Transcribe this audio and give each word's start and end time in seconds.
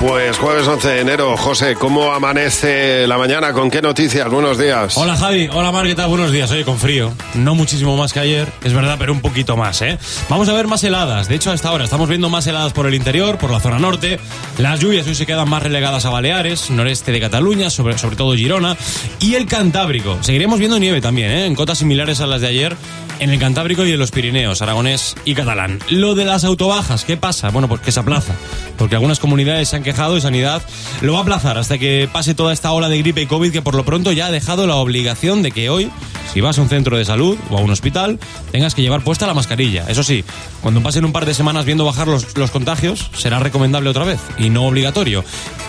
Pues 0.00 0.36
jueves 0.36 0.68
11 0.68 0.88
de 0.88 1.00
enero, 1.00 1.38
José, 1.38 1.74
¿cómo 1.74 2.12
amanece 2.12 3.06
la 3.06 3.16
mañana? 3.16 3.54
¿Con 3.54 3.70
qué 3.70 3.80
noticias? 3.80 4.28
Buenos 4.28 4.58
días. 4.58 4.94
Hola 4.98 5.16
Javi, 5.16 5.48
hola 5.50 5.72
Mar, 5.72 5.86
¿qué 5.86 5.94
tal? 5.94 6.10
Buenos 6.10 6.30
días. 6.32 6.50
Oye, 6.50 6.66
con 6.66 6.78
frío. 6.78 7.14
No 7.32 7.54
muchísimo 7.54 7.96
más 7.96 8.12
que 8.12 8.20
ayer, 8.20 8.46
es 8.62 8.74
verdad, 8.74 8.96
pero 8.98 9.14
un 9.14 9.22
poquito 9.22 9.56
más, 9.56 9.80
¿eh? 9.80 9.98
Vamos 10.28 10.50
a 10.50 10.52
ver 10.52 10.66
más 10.66 10.84
heladas. 10.84 11.28
De 11.28 11.36
hecho, 11.36 11.50
a 11.50 11.54
esta 11.54 11.72
hora 11.72 11.84
estamos 11.84 12.10
viendo 12.10 12.28
más 12.28 12.46
heladas 12.46 12.74
por 12.74 12.86
el 12.86 12.94
interior, 12.94 13.38
por 13.38 13.50
la 13.50 13.58
zona 13.58 13.78
norte. 13.78 14.20
Las 14.58 14.80
lluvias 14.80 15.06
hoy 15.06 15.14
se 15.14 15.24
quedan 15.24 15.48
más 15.48 15.62
relegadas 15.62 16.04
a 16.04 16.10
Baleares, 16.10 16.70
noreste 16.70 17.10
de 17.10 17.20
Cataluña, 17.20 17.70
sobre, 17.70 17.96
sobre 17.96 18.16
todo 18.16 18.34
Girona. 18.34 18.76
Y 19.20 19.34
el 19.36 19.46
Cantábrico. 19.46 20.18
Seguiremos 20.20 20.58
viendo 20.58 20.78
nieve 20.78 21.00
también, 21.00 21.30
¿eh? 21.30 21.46
En 21.46 21.54
cotas 21.54 21.78
similares 21.78 22.20
a 22.20 22.26
las 22.26 22.42
de 22.42 22.48
ayer 22.48 22.76
en 23.18 23.30
el 23.30 23.38
Cantábrico 23.38 23.84
y 23.86 23.92
en 23.92 23.98
los 23.98 24.10
Pirineos, 24.10 24.62
aragonés 24.62 25.14
y 25.24 25.34
catalán. 25.34 25.78
Lo 25.88 26.14
de 26.14 26.24
las 26.24 26.44
autobajas, 26.44 27.04
¿qué 27.04 27.16
pasa? 27.16 27.50
Bueno, 27.50 27.68
pues 27.68 27.80
que 27.80 27.92
se 27.92 28.00
aplaza, 28.00 28.34
porque 28.76 28.94
algunas 28.94 29.18
comunidades 29.18 29.68
se 29.68 29.76
han 29.76 29.82
quejado 29.82 30.16
y 30.16 30.20
Sanidad 30.20 30.62
lo 31.00 31.12
va 31.12 31.20
a 31.20 31.22
aplazar 31.22 31.58
hasta 31.58 31.78
que 31.78 32.08
pase 32.12 32.34
toda 32.34 32.52
esta 32.52 32.72
ola 32.72 32.88
de 32.88 32.98
gripe 32.98 33.22
y 33.22 33.26
COVID 33.26 33.52
que 33.52 33.62
por 33.62 33.74
lo 33.74 33.84
pronto 33.84 34.12
ya 34.12 34.26
ha 34.26 34.30
dejado 34.30 34.66
la 34.66 34.76
obligación 34.76 35.42
de 35.42 35.52
que 35.52 35.70
hoy, 35.70 35.90
si 36.32 36.40
vas 36.40 36.58
a 36.58 36.62
un 36.62 36.68
centro 36.68 36.96
de 36.96 37.04
salud 37.04 37.36
o 37.50 37.58
a 37.58 37.60
un 37.60 37.70
hospital, 37.70 38.18
tengas 38.52 38.74
que 38.74 38.82
llevar 38.82 39.02
puesta 39.02 39.26
la 39.26 39.34
mascarilla. 39.34 39.84
Eso 39.88 40.02
sí, 40.02 40.24
cuando 40.62 40.82
pasen 40.82 41.04
un 41.04 41.12
par 41.12 41.26
de 41.26 41.34
semanas 41.34 41.64
viendo 41.64 41.84
bajar 41.84 42.08
los, 42.08 42.36
los 42.36 42.50
contagios, 42.50 43.10
será 43.16 43.38
recomendable 43.38 43.90
otra 43.90 44.04
vez 44.04 44.20
y 44.38 44.50
no 44.50 44.66
obligatorio. 44.66 45.24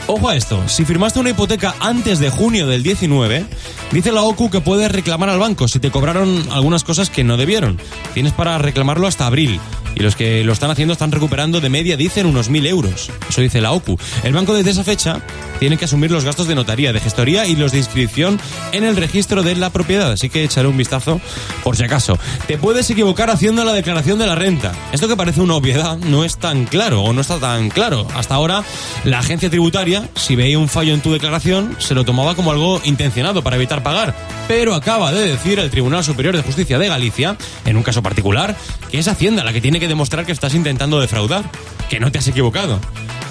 Ojo 0.07 0.30
a 0.30 0.35
esto, 0.35 0.67
si 0.67 0.85
firmaste 0.85 1.20
una 1.20 1.31
hipoteca 1.31 1.75
antes 1.81 2.20
de 2.20 2.30
junio 2.30 2.66
del 2.66 2.81
19, 2.81 3.45
dice 3.91 4.11
la 4.11 4.21
OCU 4.21 4.49
que 4.49 4.61
puedes 4.61 4.89
reclamar 4.91 5.30
al 5.30 5.39
banco 5.39 5.67
si 5.67 5.80
te 5.80 5.91
cobraron 5.91 6.47
algunas 6.52 6.83
cosas 6.83 7.09
que 7.09 7.23
no 7.23 7.35
debieron. 7.35 7.77
Tienes 8.13 8.33
para 8.33 8.58
reclamarlo 8.58 9.08
hasta 9.08 9.27
abril. 9.27 9.59
Y 9.95 10.02
los 10.02 10.16
que 10.16 10.44
lo 10.44 10.53
están 10.53 10.69
haciendo 10.69 10.94
están 10.94 11.11
recuperando 11.11 11.59
de 11.59 11.69
media, 11.69 11.97
dicen, 11.97 12.27
unos 12.27 12.49
mil 12.49 12.67
euros. 12.67 13.09
Eso 13.30 13.41
dice 13.41 13.61
la 13.61 13.71
OCU. 13.71 13.97
El 14.23 14.31
banco 14.31 14.53
desde 14.53 14.69
esa 14.69 14.83
fecha 14.83 15.21
tiene 15.59 15.75
que 15.75 15.85
asumir 15.85 16.11
los 16.11 16.23
gastos 16.23 16.47
de 16.47 16.53
notaría, 16.53 16.94
de 16.94 17.00
gestoría 17.00 17.47
y 17.47 17.55
los 17.55 17.72
de 17.72 17.80
inscripción 17.80 18.39
en 18.73 18.83
el 18.83 18.95
registro 18.95 19.41
de 19.41 19.55
la 19.55 19.72
propiedad. 19.72 20.11
Así 20.11 20.30
que 20.30 20.44
un 20.66 20.77
vistazo 20.77 21.22
por 21.63 21.77
si 21.77 21.83
acaso. 21.83 22.17
Te 22.47 22.58
puedes 22.58 22.89
equivocar 22.89 23.30
haciendo 23.30 23.63
la 23.63 23.73
declaración 23.73 24.17
de 24.17 24.25
la 24.25 24.36
renta. 24.36 24.72
Esto 24.91 25.08
que 25.08 25.16
parece 25.16 25.41
una 25.41 25.55
obviedad 25.55 25.97
no 25.97 26.23
es 26.23 26.38
tan 26.38 26.66
claro 26.66 27.03
o 27.03 27.13
no 27.13 27.22
está 27.22 27.39
tan 27.39 27.69
claro. 27.69 28.08
Hasta 28.16 28.36
ahora, 28.36 28.63
la 29.03 29.19
agencia 29.19 29.50
tributaria, 29.50 30.09
si 30.16 30.35
veía 30.35 30.58
un 30.58 30.69
fallo 30.69 30.94
en 30.94 31.02
tu 31.02 31.11
declaración, 31.11 31.75
se 31.80 31.94
lo 31.94 32.05
tomaba 32.05 32.35
como 32.35 32.52
algo 32.52 32.81
intencionado 32.85 33.44
para 33.44 33.58
evitar 33.58 33.83
pagar. 33.83 34.16
Pero 34.47 34.73
acaba 34.73 35.11
de 35.11 35.28
decir 35.28 35.59
el 35.59 35.69
Tribunal 35.69 36.03
Superior 36.03 36.35
de 36.35 36.44
Justicia 36.44 36.80
de 36.80 36.88
Galicia, 36.88 37.38
en 37.66 37.78
un 37.78 37.83
caso 37.83 38.02
particular, 38.02 38.55
que 38.89 39.00
es 39.00 39.08
Hacienda 39.08 39.44
la 39.44 39.53
que 39.53 39.61
tiene 39.61 39.80
que 39.80 39.88
demostrar 39.88 40.25
que 40.25 40.31
estás 40.31 40.53
intentando 40.53 41.00
defraudar, 41.00 41.44
que 41.89 42.00
no 42.00 42.11
te 42.11 42.19
has 42.19 42.28
equivocado. 42.28 42.80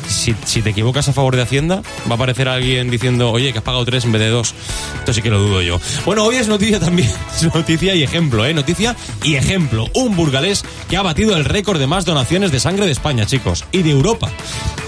Si, 0.09 0.35
si, 0.45 0.63
te 0.63 0.71
equivocas 0.71 1.09
a 1.09 1.13
favor 1.13 1.37
de 1.37 1.43
Hacienda, 1.43 1.83
va 2.09 2.13
a 2.13 2.15
aparecer 2.15 2.49
alguien 2.49 2.91
diciendo, 2.91 3.31
oye, 3.31 3.53
que 3.53 3.59
has 3.59 3.65
pagado 3.65 3.85
tres 3.85 4.05
en 4.05 4.13
vez 4.13 4.23
de 4.23 4.29
dos. 4.29 4.55
Esto 4.99 5.13
sí 5.13 5.23
que 5.23 5.31
lo 5.31 5.39
dudo 5.39 5.63
yo. 5.63 5.81
Bueno, 6.05 6.25
hoy 6.25 6.37
es 6.37 6.49
noticia 6.49 6.81
también, 6.81 7.11
noticia 7.55 7.95
y 7.95 8.03
ejemplo, 8.03 8.45
¿eh? 8.45 8.55
Noticia 8.55 8.97
y 9.23 9.37
ejemplo. 9.37 9.87
Un 9.95 10.17
burgalés 10.17 10.65
que 10.89 10.97
ha 10.97 11.03
batido 11.03 11.37
el 11.37 11.45
récord 11.45 11.79
de 11.79 11.87
más 11.87 12.05
donaciones 12.05 12.53
de 12.53 12.61
sangre 12.61 12.87
de 12.87 12.93
España, 12.93 13.27
chicos, 13.27 13.65
y 13.73 13.83
de 13.83 13.91
Europa. 13.91 14.31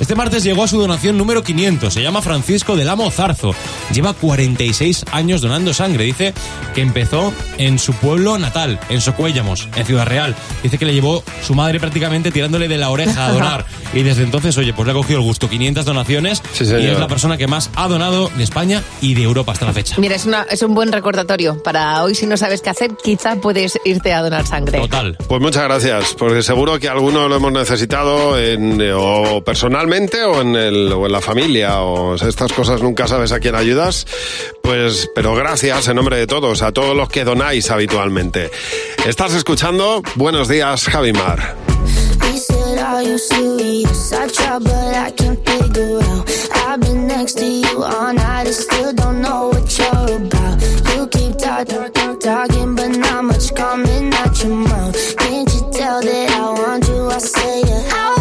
Este 0.01 0.15
martes 0.15 0.45
llegó 0.45 0.63
a 0.63 0.69
su 0.69 0.79
donación 0.79 1.19
número 1.19 1.43
500. 1.43 1.93
Se 1.93 2.03
llama 2.03 2.23
Francisco 2.23 2.77
del 2.77 2.89
Amo 2.89 3.11
Zarzo. 3.11 3.55
Lleva 3.93 4.13
46 4.13 5.07
años 5.11 5.41
donando 5.41 5.75
sangre. 5.75 6.05
Dice 6.05 6.35
que 6.75 6.83
empezó 6.83 7.33
en 7.59 7.79
su 7.79 7.93
pueblo 7.95 8.39
natal, 8.39 8.79
en 8.91 9.01
Socuéllamos, 9.01 9.69
en 9.75 9.85
Ciudad 9.85 10.07
Real. 10.07 10.37
Dice 10.63 10.79
que 10.79 10.85
le 10.85 10.95
llevó 10.95 11.25
su 11.45 11.55
madre 11.55 11.81
prácticamente 11.81 12.31
tirándole 12.31 12.69
de 12.69 12.79
la 12.79 12.91
oreja 12.91 13.27
a 13.27 13.33
donar. 13.33 13.67
y 13.95 14.03
desde 14.03 14.23
entonces, 14.23 14.57
oye, 14.57 14.73
pues 14.73 14.87
le 14.87 14.93
ha 14.93 14.95
cogido 15.09 15.21
el 15.21 15.25
gusto. 15.25 15.49
500 15.49 15.85
donaciones. 15.87 16.43
Sí, 16.53 16.65
y 16.65 16.87
es 16.87 16.99
la 16.99 17.09
persona 17.09 17.39
que 17.39 17.47
más 17.47 17.71
ha 17.77 17.89
donado 17.89 18.29
de 18.37 18.45
España 18.45 18.83
y 19.01 19.15
de 19.15 19.23
Europa 19.23 19.53
hasta 19.53 19.65
la 19.65 19.73
fecha. 19.73 19.95
Mira, 19.99 20.15
es, 20.15 20.27
una, 20.27 20.43
es 20.43 20.61
un 20.61 20.75
buen 20.75 20.93
recordatorio. 20.93 21.63
Para 21.63 22.03
hoy, 22.03 22.15
si 22.15 22.27
no 22.27 22.37
sabes 22.37 22.61
qué 22.61 22.69
hacer, 22.69 22.91
quizá 23.03 23.37
puedes 23.37 23.79
irte 23.87 24.13
a 24.13 24.21
donar 24.21 24.47
sangre. 24.47 24.79
Total. 24.79 25.17
Pues 25.27 25.41
muchas 25.41 25.65
gracias, 25.65 26.15
porque 26.19 26.43
seguro 26.43 26.79
que 26.79 26.89
algunos 26.89 27.29
lo 27.31 27.37
hemos 27.37 27.53
necesitado 27.53 28.39
en, 28.39 28.81
eh, 28.83 28.93
o 28.93 29.43
personalmente 29.43 30.23
o 30.25 30.43
en, 30.43 30.55
el, 30.57 30.93
o 30.93 31.07
en 31.07 31.13
la 31.13 31.23
familia, 31.23 31.81
o 31.81 32.17
estas 32.17 32.53
cosas 32.53 32.83
nunca 32.83 33.09
sabes 33.09 33.33
a 33.33 33.41
quién 33.41 33.55
ayudas. 33.55 34.07
Pues, 34.63 35.09
pero 35.15 35.35
gracias 35.35 35.89
en 35.89 35.97
nombre 35.97 36.19
de 36.19 36.27
todos, 36.27 36.61
a 36.61 36.73
todos 36.73 36.95
los 36.95 37.09
que 37.09 37.25
donáis 37.25 37.71
habitualmente. 37.71 38.51
Estás 39.07 39.33
escuchando 39.33 40.03
Buenos 40.17 40.49
Días, 40.49 40.85
Javimar. 40.85 41.68
Said, 42.39 42.79
Are 42.79 43.03
you 43.03 43.19
serious? 43.19 44.13
I 44.13 44.29
try, 44.29 44.61
but 44.61 44.95
I 44.95 45.11
can't 45.11 45.45
figure 45.45 45.99
out. 46.01 46.31
I've 46.55 46.81
been 46.81 47.09
next 47.09 47.35
to 47.39 47.45
you 47.45 47.83
all 47.83 48.13
night 48.13 48.47
and 48.47 48.55
still 48.55 48.93
don't 48.93 49.21
know 49.21 49.49
what 49.49 49.77
you're 49.77 50.17
about. 50.23 50.63
You 50.95 51.09
keep 51.09 51.37
talking, 51.37 52.19
talking, 52.21 52.77
but 52.77 52.97
not 52.97 53.25
much 53.25 53.53
coming 53.57 54.15
out 54.15 54.41
your 54.45 54.55
mouth. 54.55 55.17
Can't 55.17 55.53
you 55.53 55.71
tell 55.73 56.01
that 56.01 56.31
I 56.31 56.53
want 56.53 56.87
you? 56.87 57.09
I 57.09 57.19
say 57.19 57.61
it. 57.61 57.93
I 57.93 58.18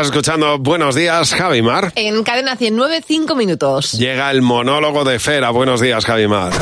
Estás 0.00 0.16
escuchando 0.16 0.58
Buenos 0.58 0.94
Días, 0.94 1.34
Javimar. 1.34 1.92
En 1.94 2.24
cadena 2.24 2.56
109, 2.56 3.04
5 3.06 3.34
minutos. 3.34 3.92
Llega 3.92 4.30
el 4.30 4.40
monólogo 4.40 5.04
de 5.04 5.18
Fera. 5.18 5.50
Buenos 5.50 5.82
días, 5.82 6.06
Javimar. 6.06 6.54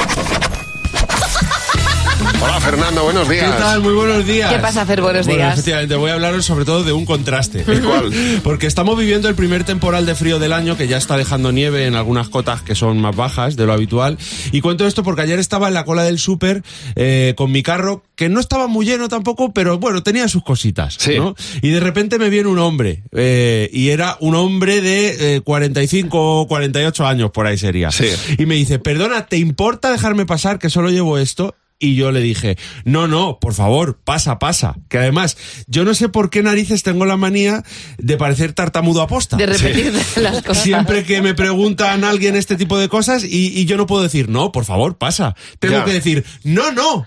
Fernando, 2.71 3.03
buenos 3.03 3.27
días. 3.31 3.51
¿Qué 3.51 3.59
tal? 3.63 3.81
Muy 3.81 3.95
buenos 3.95 4.27
días. 4.27 4.53
¿Qué 4.53 4.59
pasa, 4.59 4.85
Fer? 4.85 5.01
Buenos 5.01 5.25
Bueno, 5.25 5.41
días. 5.43 5.55
efectivamente, 5.55 5.97
voy 5.97 6.11
a 6.11 6.15
hablaros 6.15 6.45
sobre 6.45 6.67
todo 6.67 6.85
de 6.85 6.93
un 6.93 7.07
contraste. 7.07 7.65
cuál? 7.65 8.13
Porque 8.45 8.67
estamos 8.67 8.99
viviendo 8.99 9.27
el 9.31 9.35
primer 9.35 9.65
temporal 9.65 10.05
de 10.05 10.15
frío 10.15 10.39
del 10.39 10.53
año 10.53 10.77
que 10.77 10.87
ya 10.87 10.99
está 10.99 11.17
dejando 11.17 11.51
nieve 11.51 11.87
en 11.87 11.95
algunas 11.95 12.29
cotas 12.29 12.61
que 12.61 12.75
son 12.75 13.01
más 13.01 13.17
bajas 13.17 13.57
de 13.57 13.65
lo 13.65 13.73
habitual. 13.73 14.19
Y 14.53 14.61
cuento 14.61 14.87
esto 14.87 15.03
porque 15.03 15.23
ayer 15.23 15.39
estaba 15.39 15.69
en 15.69 15.73
la 15.73 15.87
cola 15.87 16.03
del 16.03 16.19
súper 16.19 16.63
eh, 16.95 17.33
con 17.39 17.51
mi 17.53 17.63
carro, 17.63 18.03
que 18.15 18.29
no 18.29 18.39
estaba 18.39 18.67
muy 18.67 18.85
lleno 18.85 19.09
tampoco, 19.09 19.55
pero 19.55 19.79
bueno, 19.79 20.03
tenía 20.03 20.29
sus 20.29 20.45
cositas. 20.45 20.95
Sí. 20.99 21.17
¿no? 21.17 21.35
Y 21.63 21.71
de 21.71 21.81
repente 21.81 22.19
me 22.19 22.29
viene 22.29 22.51
un 22.51 22.59
hombre, 22.59 23.03
eh, 23.13 23.71
y 23.73 23.89
era 23.89 24.19
un 24.21 24.35
hombre 24.35 24.83
de 24.83 25.37
eh, 25.37 25.41
45 25.41 26.41
o 26.43 26.47
48 26.47 27.07
años, 27.07 27.31
por 27.31 27.47
ahí 27.47 27.57
sería. 27.57 27.91
Sí. 27.91 28.09
Y 28.37 28.45
me 28.45 28.57
dice, 28.57 28.79
perdona, 28.79 29.25
¿te 29.25 29.39
importa 29.39 29.91
dejarme 29.91 30.27
pasar 30.27 30.59
que 30.59 30.69
solo 30.69 30.91
llevo 30.91 31.17
esto? 31.17 31.55
Y 31.81 31.95
yo 31.95 32.11
le 32.11 32.21
dije, 32.21 32.59
no, 32.85 33.07
no, 33.07 33.39
por 33.41 33.55
favor, 33.55 34.01
pasa, 34.05 34.41
pasa. 34.41 34.75
Que 34.89 34.99
además, 34.99 35.37
yo 35.69 35.85
no 35.85 35.95
sé 35.95 36.09
por 36.09 36.29
qué 36.29 36.43
narices 36.43 36.83
tengo 36.83 37.07
la 37.07 37.17
manía 37.17 37.63
de 37.99 38.17
parecer 38.17 38.53
tartamudo 38.53 39.01
aposta. 39.01 39.37
De 39.37 39.47
repetir 39.47 39.93
las 40.17 40.43
cosas. 40.43 40.65
Siempre 40.65 41.05
que 41.05 41.23
me 41.23 41.35
preguntan 41.35 42.03
a 42.03 42.11
alguien 42.11 42.35
este 42.35 42.57
tipo 42.57 42.79
de 42.79 42.89
cosas 42.89 43.23
y, 43.23 43.57
y 43.57 43.65
yo 43.65 43.77
no 43.77 43.87
puedo 43.87 44.03
decir, 44.03 44.29
no, 44.29 44.51
por 44.51 44.65
favor, 44.65 44.99
pasa. 44.99 45.37
Tengo 45.61 45.77
Ya. 45.79 45.85
que 45.85 45.93
decir, 45.93 46.25
no, 46.43 46.73
no, 46.73 47.07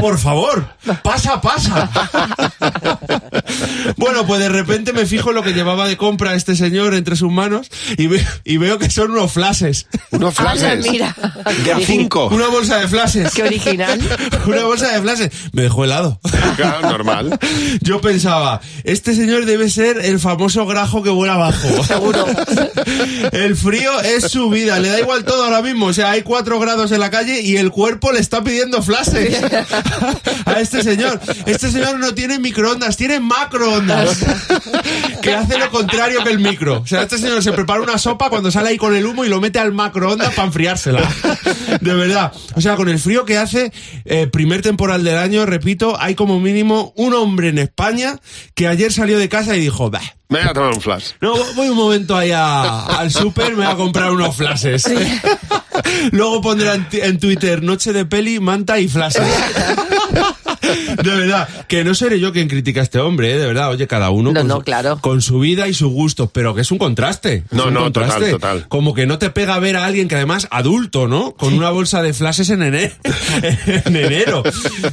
por 0.00 0.18
favor, 0.18 0.66
pasa, 1.02 1.42
pasa. 1.42 1.90
bueno, 3.98 4.26
pues 4.26 4.40
de 4.40 4.48
repente 4.48 4.92
me 4.94 5.04
fijo 5.06 5.28
en 5.30 5.36
lo 5.36 5.42
que 5.42 5.52
llevaba 5.52 5.86
de 5.86 5.96
compra 5.98 6.34
este 6.34 6.56
señor 6.56 6.94
entre 6.94 7.16
sus 7.16 7.30
manos 7.30 7.68
y, 7.98 8.06
ve- 8.06 8.26
y 8.44 8.56
veo 8.56 8.78
que 8.78 8.88
son 8.88 9.10
unos 9.10 9.32
flashes. 9.32 9.86
Unos 10.10 10.34
flashes. 10.34 10.62
Anda, 10.64 10.90
mira. 10.90 11.14
De 11.64 11.72
a 11.72 11.78
cinco. 11.80 12.28
Una 12.32 12.48
bolsa 12.48 12.78
de 12.78 12.88
flashes. 12.88 13.32
Qué 13.34 13.42
original. 13.42 13.89
Una 14.46 14.64
bolsa 14.64 14.92
de 14.92 15.00
flashes. 15.00 15.30
Me 15.52 15.62
dejó 15.62 15.84
helado. 15.84 16.20
Claro, 16.56 16.90
normal. 16.90 17.38
Yo 17.80 18.00
pensaba, 18.00 18.60
este 18.84 19.14
señor 19.14 19.46
debe 19.46 19.70
ser 19.70 19.98
el 20.04 20.18
famoso 20.18 20.66
grajo 20.66 21.02
que 21.02 21.10
vuela 21.10 21.34
abajo. 21.34 21.84
Seguro. 21.84 22.26
El 23.32 23.56
frío 23.56 24.00
es 24.00 24.30
su 24.30 24.50
vida, 24.50 24.78
le 24.78 24.88
da 24.88 25.00
igual 25.00 25.24
todo 25.24 25.44
ahora 25.44 25.62
mismo. 25.62 25.86
O 25.86 25.92
sea, 25.92 26.10
hay 26.10 26.22
cuatro 26.22 26.58
grados 26.58 26.92
en 26.92 27.00
la 27.00 27.10
calle 27.10 27.40
y 27.40 27.56
el 27.56 27.70
cuerpo 27.70 28.12
le 28.12 28.20
está 28.20 28.42
pidiendo 28.42 28.82
flashes 28.82 29.36
a 30.44 30.60
este 30.60 30.82
señor. 30.82 31.20
Este 31.46 31.70
señor 31.70 31.98
no 31.98 32.14
tiene 32.14 32.38
microondas, 32.38 32.96
tiene 32.96 33.20
macroondas. 33.20 34.18
Que 35.22 35.34
hace 35.34 35.58
lo 35.58 35.70
contrario 35.70 36.22
que 36.24 36.30
el 36.30 36.38
micro. 36.38 36.80
O 36.80 36.86
sea, 36.86 37.02
este 37.02 37.18
señor 37.18 37.42
se 37.42 37.52
prepara 37.52 37.80
una 37.80 37.98
sopa 37.98 38.30
cuando 38.30 38.50
sale 38.50 38.70
ahí 38.70 38.76
con 38.76 38.94
el 38.94 39.06
humo 39.06 39.24
y 39.24 39.28
lo 39.28 39.40
mete 39.40 39.58
al 39.58 39.72
macroondas 39.72 40.34
para 40.34 40.46
enfriársela. 40.46 41.02
De 41.80 41.94
verdad. 41.94 42.32
O 42.54 42.60
sea, 42.60 42.76
con 42.76 42.88
el 42.88 42.98
frío 42.98 43.24
que 43.24 43.38
hace, 43.38 43.72
eh, 44.04 44.26
primer 44.26 44.62
temporal 44.62 45.04
del 45.04 45.18
año, 45.18 45.46
repito, 45.46 45.96
hay 46.00 46.14
como 46.14 46.40
mínimo 46.40 46.92
un 46.96 47.14
hombre 47.14 47.48
en 47.48 47.58
España 47.58 48.18
que 48.54 48.68
ayer 48.68 48.92
salió 48.92 49.18
de 49.18 49.28
casa 49.28 49.56
y 49.56 49.60
dijo, 49.60 49.90
bah, 49.90 50.02
Me 50.30 50.38
voy 50.40 50.48
a 50.48 50.52
tomar 50.54 50.70
un 50.74 50.80
flash. 50.80 51.10
no, 51.20 51.34
voy 51.54 51.68
un 51.68 51.76
momento 51.76 52.16
ahí 52.16 52.30
a- 52.32 52.86
al 52.86 53.10
súper, 53.10 53.50
me 53.50 53.64
voy 53.64 53.72
a 53.72 53.76
comprar 53.76 54.10
unos 54.12 54.34
flashes. 54.36 54.84
Luego 56.12 56.40
pondré 56.40 56.72
en, 56.72 56.86
en 56.92 57.18
Twitter 57.18 57.62
noche 57.62 57.92
de 57.92 58.04
peli, 58.06 58.40
manta 58.40 58.78
y 58.78 58.88
flashes. 58.88 59.22
De 61.02 61.10
verdad, 61.16 61.48
que 61.66 61.82
no 61.84 61.94
seré 61.94 62.20
yo 62.20 62.32
quien 62.32 62.46
critica 62.48 62.80
a 62.80 62.82
este 62.84 63.00
hombre, 63.00 63.32
¿eh? 63.34 63.38
de 63.38 63.46
verdad. 63.46 63.70
Oye, 63.70 63.86
cada 63.88 64.10
uno 64.10 64.30
No, 64.32 64.40
con, 64.40 64.48
no, 64.48 64.56
su, 64.56 64.62
claro. 64.62 64.98
con 65.00 65.20
su 65.22 65.40
vida 65.40 65.66
y 65.66 65.74
sus 65.74 65.90
gustos, 65.90 66.28
pero 66.32 66.54
que 66.54 66.60
es 66.60 66.70
un 66.70 66.78
contraste. 66.78 67.44
No, 67.50 67.66
un 67.66 67.74
no, 67.74 67.80
contraste. 67.84 68.30
total, 68.30 68.58
total. 68.58 68.68
Como 68.68 68.94
que 68.94 69.06
no 69.06 69.18
te 69.18 69.30
pega 69.30 69.58
ver 69.58 69.76
a 69.76 69.84
alguien 69.86 70.06
que 70.06 70.14
además 70.16 70.46
adulto, 70.50 71.08
¿no? 71.08 71.32
Con 71.34 71.54
una 71.54 71.70
bolsa 71.70 72.02
de 72.02 72.12
flashes 72.12 72.50
en 72.50 72.62
enero. 72.62 72.94
en 73.42 73.96
enero. 73.96 74.42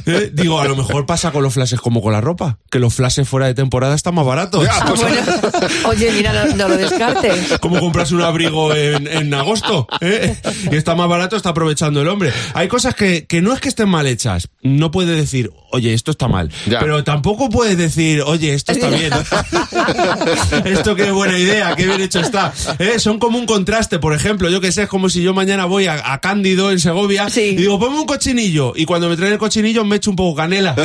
Eh, 0.06 0.30
Digo, 0.32 0.60
a 0.60 0.64
lo 0.66 0.74
mejor 0.74 1.06
pasa 1.06 1.30
con 1.30 1.42
los 1.42 1.54
flashes 1.54 1.80
como 1.80 2.02
con 2.02 2.12
la 2.12 2.20
ropa, 2.20 2.58
que 2.70 2.78
los 2.80 2.94
flashes 2.94 3.28
fuera 3.28 3.46
de 3.46 3.54
temporada 3.54 3.94
están 3.94 4.14
más 4.14 4.26
baratos. 4.26 4.64
Ya, 4.64 4.84
pues, 4.86 5.00
Bueno, 5.00 5.16
oye, 5.84 6.10
mira, 6.12 6.32
no, 6.32 6.54
no 6.54 6.68
lo 6.68 6.76
descartes. 6.76 7.58
como 7.60 7.78
comprarse 7.80 8.14
un 8.14 8.22
abrigo 8.22 8.74
en, 8.74 9.06
en 9.06 9.32
agosto. 9.34 9.86
¿eh? 10.00 10.36
Y 10.70 10.76
está 10.76 10.94
más 10.94 11.08
barato, 11.08 11.36
está 11.36 11.50
aprovechando 11.50 12.00
el 12.02 12.08
hombre. 12.08 12.32
Hay 12.54 12.68
cosas 12.68 12.94
que, 12.94 13.26
que 13.26 13.42
no 13.42 13.52
es 13.52 13.60
que 13.60 13.68
estén 13.68 13.88
mal 13.88 14.06
hechas. 14.06 14.48
No 14.62 14.90
puede 14.90 15.14
decir, 15.14 15.50
oye, 15.70 15.94
esto 15.94 16.10
está 16.10 16.28
mal. 16.28 16.50
Ya. 16.66 16.80
Pero 16.80 17.04
tampoco 17.04 17.48
puedes 17.50 17.76
decir, 17.78 18.22
oye, 18.22 18.54
esto 18.54 18.72
está 18.72 18.88
bien. 18.90 19.12
esto 20.64 20.94
qué 20.94 21.10
buena 21.10 21.38
idea, 21.38 21.74
qué 21.76 21.86
bien 21.86 22.00
hecho 22.00 22.20
está. 22.20 22.52
¿eh? 22.78 22.98
Son 22.98 23.18
como 23.18 23.38
un 23.38 23.46
contraste, 23.46 23.98
por 23.98 24.14
ejemplo. 24.14 24.50
Yo 24.50 24.60
que 24.60 24.72
sé, 24.72 24.82
es 24.84 24.88
como 24.88 25.08
si 25.08 25.22
yo 25.22 25.34
mañana 25.34 25.64
voy 25.64 25.86
a, 25.86 26.12
a 26.12 26.20
Cándido 26.20 26.70
en 26.70 26.78
Segovia 26.80 27.28
Sí. 27.30 27.40
y 27.40 27.56
digo, 27.56 27.78
ponme 27.78 27.98
un 27.98 28.06
cochinillo. 28.06 28.72
Y 28.76 28.84
cuando 28.84 29.08
me 29.08 29.16
traen 29.16 29.32
el 29.34 29.38
cochinillo 29.38 29.84
me 29.84 29.96
echo 29.96 30.10
un 30.10 30.16
poco 30.16 30.36
canela. 30.36 30.74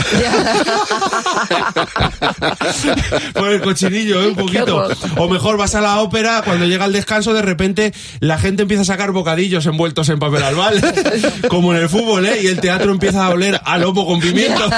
Por 3.33 3.49
el 3.49 3.61
cochinillo, 3.61 4.23
¿eh? 4.23 4.32
Un 4.33 4.45
poquito. 4.45 4.87
O 5.17 5.27
mejor 5.29 5.57
vas 5.57 5.75
a 5.75 5.81
la 5.81 5.99
ópera, 6.01 6.41
cuando 6.43 6.65
llega 6.65 6.85
el 6.85 6.93
descanso, 6.93 7.33
de 7.33 7.41
repente 7.41 7.93
la 8.19 8.37
gente 8.37 8.63
empieza 8.63 8.81
a 8.83 8.85
sacar 8.85 9.11
bocadillos 9.11 9.65
envueltos 9.65 10.09
en 10.09 10.19
papel 10.19 10.43
albal, 10.43 10.81
como 11.49 11.73
en 11.73 11.81
el 11.81 11.89
fútbol, 11.89 12.25
¿eh? 12.25 12.41
Y 12.43 12.47
el 12.47 12.59
teatro 12.59 12.91
empieza 12.91 13.25
a 13.25 13.29
oler 13.29 13.59
a 13.63 13.77
lomo 13.77 14.05
con 14.05 14.19
pimiento. 14.19 14.63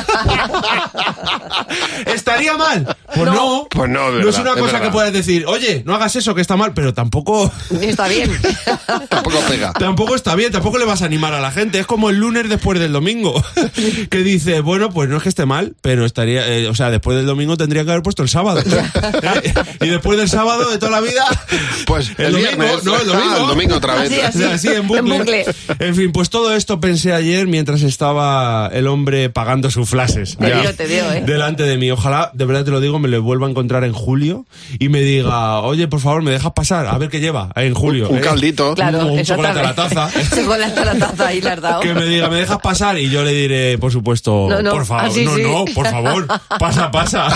¿Estaría 2.06 2.58
mal? 2.58 2.96
Pues 3.14 3.26
no. 3.26 3.68
Pues 3.70 3.90
no, 3.90 4.12
No 4.12 4.30
es 4.30 4.38
una 4.38 4.52
es 4.52 4.56
cosa 4.58 4.74
verdad. 4.74 4.82
que 4.84 4.90
puedas 4.92 5.14
decir, 5.14 5.46
oye, 5.48 5.84
no 5.86 5.96
hagas 5.96 6.16
eso, 6.16 6.36
que 6.36 6.42
está 6.42 6.56
mal, 6.56 6.74
pero 6.74 6.94
tampoco... 6.94 7.52
Está 7.82 8.08
bien. 8.08 8.32
tampoco 9.10 9.40
pega. 9.48 9.74
Tampoco 9.74 10.16
está 10.16 10.36
bien, 10.36 10.52
tampoco 10.52 10.78
le 10.78 10.86
vas 10.86 11.02
a 11.02 11.06
animar 11.06 11.34
a 11.34 11.40
la 11.42 11.52
gente. 11.52 11.80
Es 11.80 11.86
como 11.88 12.10
el 12.10 12.18
lunes 12.18 12.50
después 12.50 12.80
del 12.80 12.92
domingo. 12.92 13.44
que 14.10 14.18
dice, 14.20 14.60
bueno, 14.62 14.90
pues 14.92 15.10
no 15.10 15.18
es 15.18 15.24
que 15.24 15.30
esté 15.30 15.46
mal, 15.46 15.76
pero 15.82 16.06
estaría, 16.06 16.48
eh, 16.48 16.68
o 16.68 16.76
sea, 16.76 16.90
después 16.90 17.18
del 17.18 17.26
domingo 17.26 17.58
tendría 17.58 17.84
que 17.86 17.92
haber 17.92 18.04
puesto 18.04 18.24
el 18.24 18.30
sábado. 18.30 18.62
¿Eh? 18.62 19.45
Y 19.82 19.88
después 19.88 20.18
del 20.18 20.30
sábado 20.30 20.70
de 20.70 20.78
toda 20.78 20.92
la 20.92 21.02
vida, 21.02 21.26
Pues 21.86 22.12
el, 22.18 22.32
domingo, 22.32 22.52
viernes. 22.58 22.84
no, 22.84 23.00
el 23.00 23.08
domingo. 23.08 23.32
Ah, 23.32 23.38
el 23.42 23.48
domingo 23.48 23.76
otra 23.76 23.96
vez. 23.96 24.12
Así, 24.24 24.38
O 24.38 24.42
sea, 24.42 24.54
así, 24.54 24.68
en 24.70 24.88
bucle. 24.88 25.00
En 25.16 25.20
bucle. 25.20 25.46
En 25.80 25.96
fin, 25.96 26.12
pues 26.12 26.30
todo 26.30 26.56
esto 26.56 26.80
pensé 26.80 27.14
ayer 27.14 27.48
mientras 27.48 27.82
estaba 27.82 28.70
el 28.74 28.88
hombre 28.88 29.30
pagando 29.30 29.70
sus 29.72 29.90
flashes. 29.90 30.38
Te 30.38 30.74
te 30.74 30.88
digo, 30.88 31.12
¿eh? 31.12 31.24
Delante 31.26 31.64
de 31.64 31.78
mí. 31.78 31.92
Ojalá, 31.92 32.32
de 32.34 32.46
verdad 32.46 32.66
te 32.66 32.72
lo 32.72 32.80
digo, 32.80 33.00
me 33.00 33.08
lo 33.08 33.22
vuelva 33.22 33.48
a 33.48 33.50
encontrar 33.50 33.84
en 33.84 33.94
julio 33.94 34.46
y 34.80 34.90
me 34.90 35.02
diga, 35.02 35.60
oye, 35.62 35.88
por 35.88 36.00
favor, 36.00 36.22
me 36.22 36.32
dejas 36.32 36.52
pasar, 36.54 36.88
a 36.88 36.98
ver 36.98 37.10
qué 37.10 37.20
lleva 37.20 37.50
ahí 37.56 37.68
en 37.68 37.74
julio. 37.74 38.10
Un 38.10 38.18
¿eh? 38.18 38.22
caldito. 38.22 38.74
Claro, 38.76 39.08
un 39.08 39.24
chocolate 39.24 39.60
a 39.60 39.64
la 39.64 39.76
taza. 39.76 40.10
chocolate 40.36 40.80
a 40.80 40.86
la 40.86 40.96
taza, 40.96 41.28
ahí 41.28 41.42
le 41.42 41.56
dado. 41.56 41.82
que 41.82 41.94
me 41.94 42.06
diga, 42.06 42.30
¿me 42.30 42.38
dejas 42.38 42.60
pasar? 42.60 42.98
Y 43.00 43.10
yo 43.10 43.24
le 43.24 43.32
diré, 43.32 43.78
por 43.78 43.92
supuesto, 43.92 44.48
No, 44.50 44.62
no, 44.62 44.72
por 44.72 44.86
favor, 44.86 45.06
así 45.06 45.26
no, 45.26 45.36
sí. 45.36 45.44
no, 45.44 45.66
por 45.74 45.88
favor, 45.88 46.28
pasa, 46.60 46.92
pasa. 46.92 47.28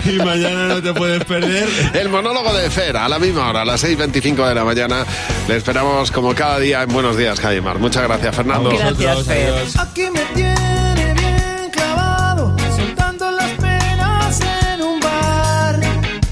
y 0.04 0.16
mañana 0.16 0.59
no 0.68 0.82
te 0.82 0.92
puedes 0.94 1.24
perder. 1.24 1.68
El 1.94 2.08
monólogo 2.08 2.52
de 2.54 2.70
Fer, 2.70 2.96
a 2.96 3.08
la 3.08 3.18
misma 3.18 3.48
hora, 3.50 3.62
a 3.62 3.64
las 3.64 3.82
6.25 3.84 4.48
de 4.48 4.54
la 4.54 4.64
mañana. 4.64 5.04
Le 5.48 5.56
esperamos 5.56 6.10
como 6.10 6.34
cada 6.34 6.58
día 6.58 6.82
en 6.82 6.92
Buenos 6.92 7.16
Días, 7.16 7.40
Javimar. 7.40 7.78
Muchas 7.78 8.04
gracias, 8.04 8.34
Fernando. 8.36 8.70
Gracias, 8.70 9.26
Fer. 9.26 9.54
Adiós. 9.54 9.78
Aquí 9.78 10.10
me 10.10 10.20
tiene 10.34 11.14
bien 11.14 11.70
clavado, 11.72 12.56
soltando 12.76 13.30
las 13.30 13.50
penas 13.52 14.40
en 14.40 14.82
un 14.82 15.00
bar, 15.00 15.80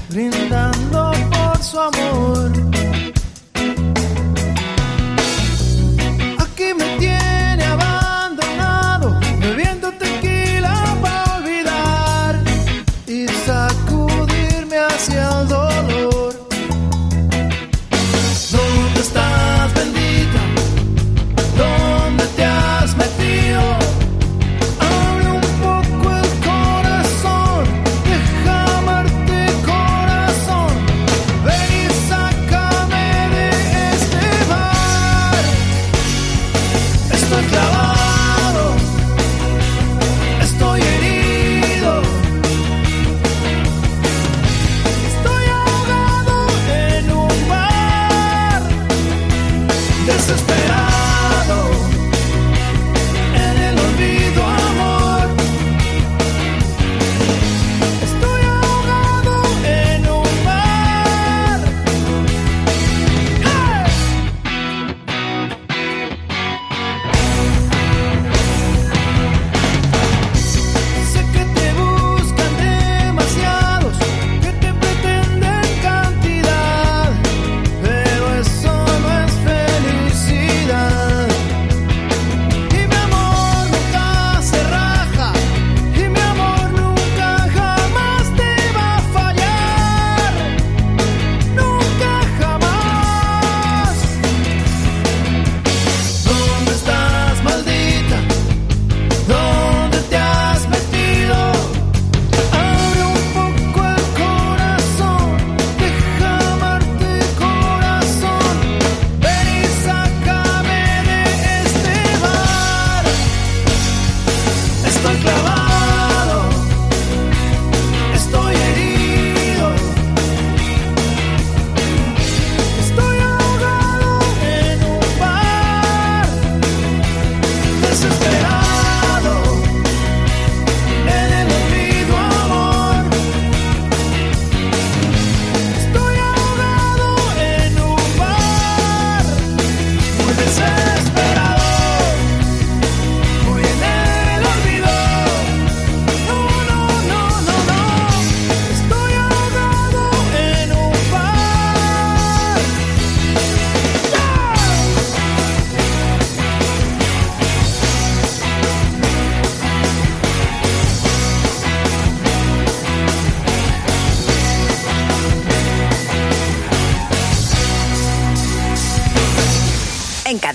brindando 0.09 1.11
por 1.31 1.63
su 1.63 1.79
amor. 1.79 2.28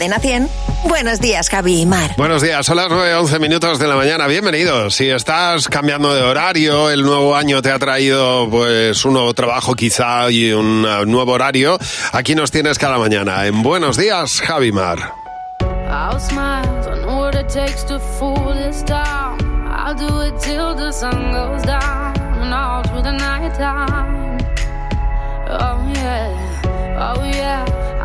Cadena 0.04 0.20
100. 0.20 0.50
Buenos 0.82 1.18
días, 1.18 1.48
Javi 1.48 1.80
y 1.80 1.86
Mar. 1.86 2.10
Buenos 2.18 2.42
días, 2.42 2.66
son 2.66 2.76
las 2.76 2.88
9.11 2.88 3.40
minutos 3.40 3.78
de 3.78 3.88
la 3.88 3.96
mañana. 3.96 4.26
Bienvenidos. 4.26 4.96
Si 4.96 5.08
estás 5.08 5.66
cambiando 5.66 6.14
de 6.14 6.20
horario, 6.20 6.90
el 6.90 7.00
nuevo 7.00 7.34
año 7.34 7.62
te 7.62 7.70
ha 7.70 7.78
traído 7.78 8.46
pues 8.50 9.02
un 9.06 9.14
nuevo 9.14 9.32
trabajo 9.32 9.74
quizá 9.74 10.30
y 10.30 10.52
un 10.52 10.82
nuevo 10.82 11.32
horario, 11.32 11.78
aquí 12.12 12.34
nos 12.34 12.50
tienes 12.50 12.78
cada 12.78 12.98
mañana. 12.98 13.46
En 13.46 13.62
Buenos 13.62 13.96
días, 13.96 14.42
Javi 14.42 14.72
Mar. 14.72 14.98
I'll 15.88 16.20
smile, 16.20 16.68
I 16.86 17.00
know 17.00 17.20
what 17.20 17.34
it 17.34 17.48
takes 17.48 17.82
to 17.84 17.98
fool 17.98 18.52
this 18.52 18.82
town. 18.82 19.38
I'll 19.66 19.94
do 19.94 20.20
it 20.20 20.38
till 20.38 20.74
the 20.74 20.92
sun 20.92 21.32
goes 21.32 21.62
down 21.62 22.14
and 22.42 22.52
all 22.52 22.82
through 22.82 23.04
the 23.04 23.12
night 23.12 23.54
time. 23.54 24.38
Oh 25.48 25.92
yeah, 25.94 27.16
oh 27.16 27.24
yeah, 27.24 27.64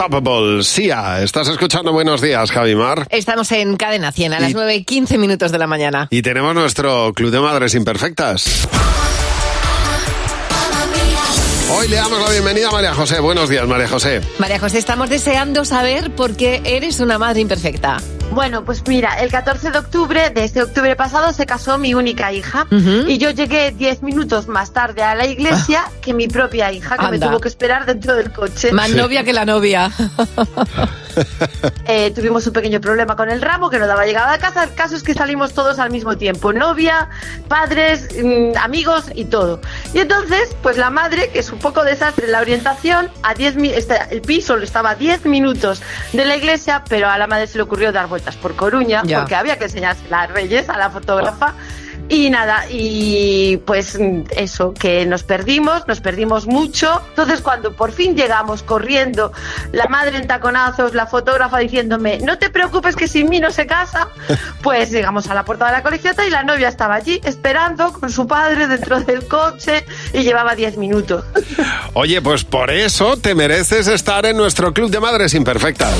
Unstoppable, 0.00 0.62
Sia. 0.62 1.20
Estás 1.22 1.46
escuchando 1.48 1.92
Buenos 1.92 2.22
días, 2.22 2.50
Javi 2.50 2.74
Mar. 2.74 3.06
Estamos 3.10 3.52
en 3.52 3.76
Cadena 3.76 4.12
100 4.12 4.32
a 4.32 4.40
las 4.40 4.50
Y- 4.52 4.54
9 4.54 4.74
y 4.76 4.84
15 4.84 5.18
minutos 5.18 5.52
de 5.52 5.58
la 5.58 5.66
mañana. 5.66 6.08
Y 6.10 6.22
tenemos 6.22 6.54
nuestro 6.54 7.12
Club 7.12 7.30
de 7.30 7.38
Madres 7.38 7.74
Imperfectas. 7.74 8.66
Hoy 11.76 11.86
le 11.88 11.96
damos 11.96 12.18
la 12.18 12.30
bienvenida 12.30 12.68
a 12.68 12.72
María 12.72 12.94
José. 12.94 13.20
Buenos 13.20 13.50
días, 13.50 13.68
María 13.68 13.88
José. 13.88 14.22
María 14.38 14.58
José, 14.58 14.78
estamos 14.78 15.10
deseando 15.10 15.66
saber 15.66 16.10
por 16.14 16.34
qué 16.34 16.62
eres 16.64 17.00
una 17.00 17.18
madre 17.18 17.42
imperfecta. 17.42 17.98
Bueno, 18.32 18.64
pues 18.64 18.86
mira, 18.86 19.20
el 19.20 19.30
14 19.30 19.70
de 19.70 19.78
octubre 19.78 20.30
de 20.30 20.44
este 20.44 20.62
octubre 20.62 20.94
pasado 20.96 21.32
se 21.32 21.46
casó 21.46 21.78
mi 21.78 21.94
única 21.94 22.32
hija. 22.32 22.66
Y 22.70 23.18
yo 23.18 23.30
llegué 23.30 23.72
10 23.72 24.02
minutos 24.02 24.46
más 24.48 24.72
tarde 24.72 25.02
a 25.02 25.14
la 25.14 25.26
iglesia 25.26 25.84
que 26.00 26.14
mi 26.14 26.28
propia 26.28 26.72
hija, 26.72 26.96
que 26.96 27.08
me 27.08 27.18
tuvo 27.18 27.40
que 27.40 27.48
esperar 27.48 27.86
dentro 27.86 28.14
del 28.14 28.32
coche. 28.32 28.72
Más 28.72 28.90
novia 28.90 29.24
que 29.24 29.32
la 29.32 29.44
novia. 29.44 29.90
Eh, 31.86 32.12
tuvimos 32.14 32.46
un 32.46 32.52
pequeño 32.52 32.80
problema 32.80 33.16
con 33.16 33.30
el 33.30 33.42
ramo 33.42 33.68
que 33.68 33.78
no 33.78 33.86
daba 33.86 34.06
llegada 34.06 34.32
a 34.34 34.38
casa. 34.38 34.62
El 34.64 34.74
caso 34.74 34.94
es 34.94 35.02
que 35.02 35.12
salimos 35.12 35.54
todos 35.54 35.78
al 35.80 35.90
mismo 35.90 36.16
tiempo, 36.16 36.52
novia, 36.52 37.08
padres, 37.48 38.08
mm, 38.22 38.56
amigos 38.62 39.06
y 39.14 39.24
todo. 39.24 39.60
Y 39.92 39.98
entonces, 39.98 40.54
pues 40.62 40.76
la 40.76 40.90
madre, 40.90 41.30
que 41.30 41.40
es 41.40 41.50
un 41.50 41.58
poco 41.58 41.82
desastre 41.84 42.26
en 42.26 42.32
la 42.32 42.40
orientación, 42.40 43.10
a 43.22 43.34
10 43.34 43.56
mi- 43.56 43.70
esta- 43.70 44.04
el 44.04 44.20
piso 44.22 44.56
estaba 44.58 44.90
a 44.90 44.94
10 44.94 45.24
minutos 45.26 45.82
de 46.12 46.24
la 46.24 46.36
iglesia, 46.36 46.84
pero 46.88 47.08
a 47.08 47.18
la 47.18 47.26
madre 47.26 47.46
se 47.48 47.58
le 47.58 47.62
ocurrió 47.64 47.90
dar 47.92 48.06
vueltas 48.06 48.36
por 48.36 48.54
Coruña, 48.54 49.02
Ya. 49.04 49.18
porque 49.20 49.34
había 49.34 49.58
que 49.58 49.64
enseñarse 49.64 50.02
las 50.08 50.30
reyes 50.30 50.68
a 50.68 50.78
la 50.78 50.90
fotógrafa. 50.90 51.54
Y 52.08 52.30
nada, 52.30 52.64
y 52.68 53.58
pues 53.58 53.98
eso, 54.30 54.74
que 54.74 55.06
nos 55.06 55.22
perdimos, 55.22 55.86
nos 55.86 56.00
perdimos 56.00 56.46
mucho. 56.46 57.00
Entonces 57.10 57.40
cuando 57.40 57.72
por 57.72 57.92
fin 57.92 58.16
llegamos 58.16 58.62
corriendo, 58.62 59.32
la 59.72 59.86
madre 59.86 60.16
en 60.16 60.26
taconazos, 60.26 60.94
la 60.94 61.06
fotógrafa 61.06 61.58
diciéndome, 61.58 62.18
no 62.18 62.38
te 62.38 62.50
preocupes 62.50 62.96
que 62.96 63.06
sin 63.06 63.28
mí 63.28 63.38
no 63.38 63.50
se 63.50 63.66
casa, 63.66 64.08
pues 64.62 64.90
llegamos 64.90 65.28
a 65.28 65.34
la 65.34 65.44
puerta 65.44 65.66
de 65.66 65.72
la 65.72 65.82
colegiata 65.82 66.26
y 66.26 66.30
la 66.30 66.42
novia 66.42 66.68
estaba 66.68 66.94
allí 66.94 67.20
esperando 67.24 67.92
con 67.92 68.10
su 68.10 68.26
padre 68.26 68.66
dentro 68.66 69.00
del 69.00 69.26
coche 69.28 69.84
y 70.12 70.22
llevaba 70.22 70.54
10 70.54 70.76
minutos. 70.78 71.24
Oye, 71.94 72.20
pues 72.22 72.44
por 72.44 72.70
eso 72.70 73.16
te 73.16 73.34
mereces 73.34 73.86
estar 73.86 74.26
en 74.26 74.36
nuestro 74.36 74.72
Club 74.72 74.90
de 74.90 75.00
Madres 75.00 75.34
Imperfectas. 75.34 75.94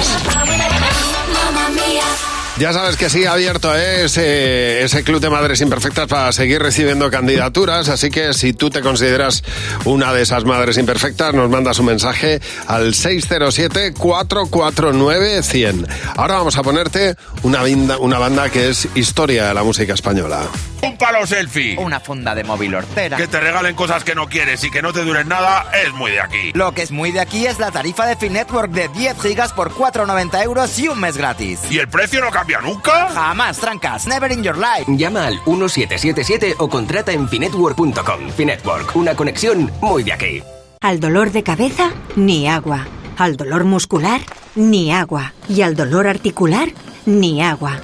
Ya 2.58 2.72
sabes 2.72 2.96
que 2.96 3.08
sigue 3.08 3.28
abierto 3.28 3.72
¿eh? 3.74 4.04
ese, 4.04 5.04
club 5.04 5.20
de 5.20 5.30
madres 5.30 5.60
imperfectas 5.60 6.08
para 6.08 6.32
seguir 6.32 6.60
recibiendo 6.60 7.08
candidaturas, 7.10 7.88
así 7.88 8.10
que 8.10 8.34
si 8.34 8.52
tú 8.52 8.68
te 8.70 8.80
consideras 8.82 9.44
una 9.84 10.12
de 10.12 10.22
esas 10.22 10.44
madres 10.44 10.76
imperfectas, 10.76 11.32
nos 11.32 11.48
mandas 11.48 11.78
un 11.78 11.86
mensaje 11.86 12.40
al 12.66 12.92
607-449-100. 12.92 15.86
Ahora 16.16 16.34
vamos 16.34 16.58
a 16.58 16.62
ponerte 16.62 17.14
una, 17.42 17.62
una 17.98 18.18
banda 18.18 18.50
que 18.50 18.68
es 18.68 18.86
historia 18.94 19.48
de 19.48 19.54
la 19.54 19.62
música 19.62 19.94
española. 19.94 20.42
Un 20.82 20.96
palo 20.96 21.26
selfie. 21.26 21.76
Una 21.78 22.00
funda 22.00 22.34
de 22.34 22.44
móvil 22.44 22.74
hortera. 22.74 23.16
Que 23.16 23.26
te 23.26 23.38
regalen 23.40 23.74
cosas 23.74 24.02
que 24.04 24.14
no 24.14 24.28
quieres 24.28 24.64
y 24.64 24.70
que 24.70 24.82
no 24.82 24.92
te 24.92 25.04
duren 25.04 25.28
nada 25.28 25.66
es 25.84 25.92
muy 25.92 26.10
de 26.12 26.20
aquí. 26.20 26.52
Lo 26.54 26.72
que 26.72 26.82
es 26.82 26.90
muy 26.90 27.12
de 27.12 27.20
aquí 27.20 27.46
es 27.46 27.58
la 27.58 27.70
tarifa 27.70 28.06
de 28.06 28.16
Finetwork 28.16 28.70
de 28.72 28.88
10 28.88 29.20
gigas 29.20 29.52
por 29.52 29.72
4,90 29.72 30.42
euros 30.44 30.78
y 30.78 30.88
un 30.88 31.00
mes 31.00 31.16
gratis. 31.16 31.60
¿Y 31.70 31.78
el 31.78 31.88
precio 31.88 32.20
no 32.20 32.30
cambia 32.30 32.60
nunca? 32.60 33.08
Jamás, 33.10 33.58
trancas. 33.58 34.06
Never 34.06 34.32
in 34.32 34.42
your 34.42 34.56
life. 34.56 34.84
Llama 34.88 35.26
al 35.26 35.34
1777 35.46 36.54
o 36.58 36.68
contrata 36.68 37.12
en 37.12 37.28
finetwork.com. 37.28 38.30
Finetwork, 38.36 38.96
una 38.96 39.14
conexión 39.14 39.70
muy 39.80 40.02
de 40.02 40.12
aquí. 40.12 40.42
Al 40.80 40.98
dolor 40.98 41.30
de 41.30 41.42
cabeza, 41.42 41.90
ni 42.16 42.48
agua. 42.48 42.86
Al 43.18 43.36
dolor 43.36 43.64
muscular, 43.64 44.22
ni 44.54 44.92
agua. 44.92 45.34
Y 45.46 45.60
al 45.60 45.76
dolor 45.76 46.06
articular, 46.06 46.70
ni 47.10 47.42
agua. 47.42 47.78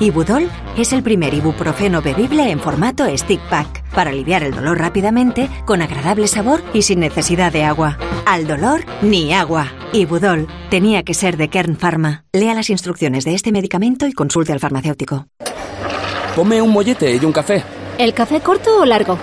Ibudol 0.00 0.48
es 0.78 0.92
el 0.92 1.02
primer 1.02 1.34
ibuprofeno 1.34 2.00
bebible 2.00 2.50
en 2.50 2.58
formato 2.58 3.04
stick 3.16 3.40
pack 3.50 3.84
para 3.90 4.10
aliviar 4.10 4.42
el 4.42 4.54
dolor 4.54 4.78
rápidamente, 4.78 5.48
con 5.66 5.82
agradable 5.82 6.26
sabor 6.26 6.62
y 6.72 6.82
sin 6.82 7.00
necesidad 7.00 7.52
de 7.52 7.64
agua. 7.64 7.98
Al 8.24 8.46
dolor, 8.46 8.84
ni 9.02 9.34
agua. 9.34 9.66
Ibudol 9.92 10.46
tenía 10.70 11.02
que 11.02 11.14
ser 11.14 11.36
de 11.36 11.48
Kern 11.48 11.76
Pharma. 11.76 12.24
Lea 12.32 12.54
las 12.54 12.70
instrucciones 12.70 13.24
de 13.24 13.34
este 13.34 13.52
medicamento 13.52 14.06
y 14.06 14.12
consulte 14.12 14.52
al 14.52 14.60
farmacéutico. 14.60 15.26
Ponme 16.34 16.62
un 16.62 16.72
mollete 16.72 17.16
y 17.16 17.24
un 17.24 17.32
café. 17.32 17.62
¿El 17.98 18.14
café 18.14 18.40
corto 18.40 18.80
o 18.80 18.86
largo? 18.86 19.18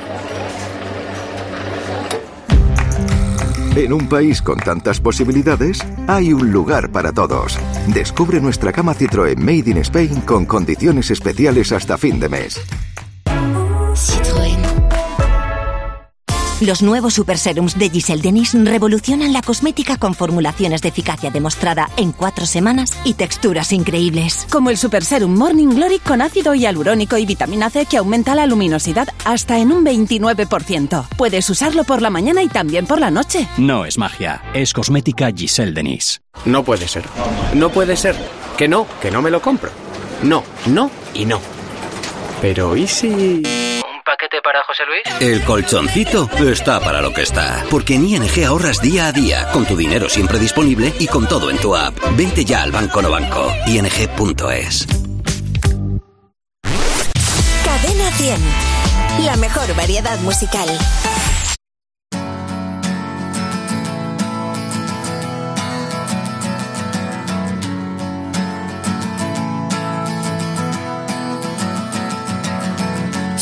En 3.77 3.93
un 3.93 4.09
país 4.09 4.41
con 4.41 4.57
tantas 4.57 4.99
posibilidades, 4.99 5.85
hay 6.07 6.33
un 6.33 6.51
lugar 6.51 6.91
para 6.91 7.13
todos. 7.13 7.59
Descubre 7.93 8.41
nuestra 8.41 8.71
cama 8.71 8.95
Citroën 8.95 9.37
Made 9.37 9.69
in 9.69 9.77
Spain 9.77 10.21
con 10.21 10.47
condiciones 10.47 11.11
especiales 11.11 11.71
hasta 11.71 11.95
fin 11.95 12.19
de 12.19 12.27
mes. 12.27 12.59
Los 16.59 16.81
nuevos 16.81 17.13
Super 17.13 17.37
Serums 17.37 17.77
de 17.77 17.87
Giselle 17.87 18.23
Denis 18.23 18.55
revolucionan 18.55 19.31
la 19.31 19.43
cosmética 19.43 19.97
con 19.97 20.15
formulaciones 20.15 20.81
de 20.81 20.89
eficacia 20.89 21.29
demostrada 21.29 21.87
en 21.97 22.11
cuatro 22.11 22.47
semanas 22.47 22.93
y 23.03 23.13
texturas 23.13 23.71
increíbles. 23.71 24.47
Como 24.49 24.71
el 24.71 24.77
Super 24.77 25.05
Serum 25.05 25.37
Morning 25.37 25.67
Glory 25.67 25.99
con 25.99 26.19
ácido 26.19 26.55
hialurónico 26.55 27.15
y 27.19 27.27
vitamina 27.27 27.69
C 27.69 27.85
que 27.85 27.97
aumenta 27.97 28.33
la 28.33 28.47
luminosidad 28.47 29.07
hasta 29.23 29.59
en 29.59 29.71
un 29.71 29.85
29%. 29.85 31.07
Puedes 31.15 31.47
usarlo 31.47 31.83
por 31.83 32.01
la 32.01 32.09
mañana 32.09 32.41
y 32.41 32.47
también 32.47 32.87
por 32.87 32.99
la 32.99 33.11
noche. 33.11 33.47
No 33.59 33.85
es 33.85 33.99
magia, 33.99 34.41
es 34.55 34.73
cosmética 34.73 35.31
Giselle 35.31 35.73
Denis. 35.73 36.21
No 36.45 36.63
puede 36.63 36.87
ser. 36.87 37.03
No 37.53 37.69
puede 37.69 37.95
ser. 37.95 38.15
Que 38.57 38.67
no, 38.67 38.87
que 38.99 39.11
no 39.11 39.21
me 39.21 39.29
lo 39.29 39.43
compro. 39.43 39.69
No, 40.23 40.43
no 40.65 40.89
y 41.13 41.25
no. 41.25 41.39
Pero 42.41 42.75
¿y 42.75 42.87
si...? 42.87 43.66
Paquete 44.07 44.41
para 44.41 44.63
José 44.63 44.83
Luis? 44.85 45.03
El 45.19 45.43
colchoncito 45.43 46.29
está 46.39 46.79
para 46.79 47.01
lo 47.01 47.11
que 47.11 47.23
está. 47.23 47.65
Porque 47.69 47.95
en 47.95 48.05
ING 48.05 48.45
ahorras 48.45 48.81
día 48.81 49.07
a 49.07 49.11
día, 49.11 49.49
con 49.51 49.65
tu 49.65 49.75
dinero 49.75 50.07
siempre 50.07 50.39
disponible 50.39 50.93
y 50.97 51.07
con 51.07 51.27
todo 51.27 51.51
en 51.51 51.57
tu 51.57 51.75
app. 51.75 51.93
Vente 52.15 52.45
ya 52.45 52.63
al 52.63 52.71
Banco 52.71 53.01
No 53.01 53.11
Banco. 53.11 53.53
ING.es. 53.67 54.87
Cadena 57.65 58.11
100. 58.11 58.41
La 59.25 59.35
mejor 59.35 59.75
variedad 59.75 60.17
musical. 60.19 60.69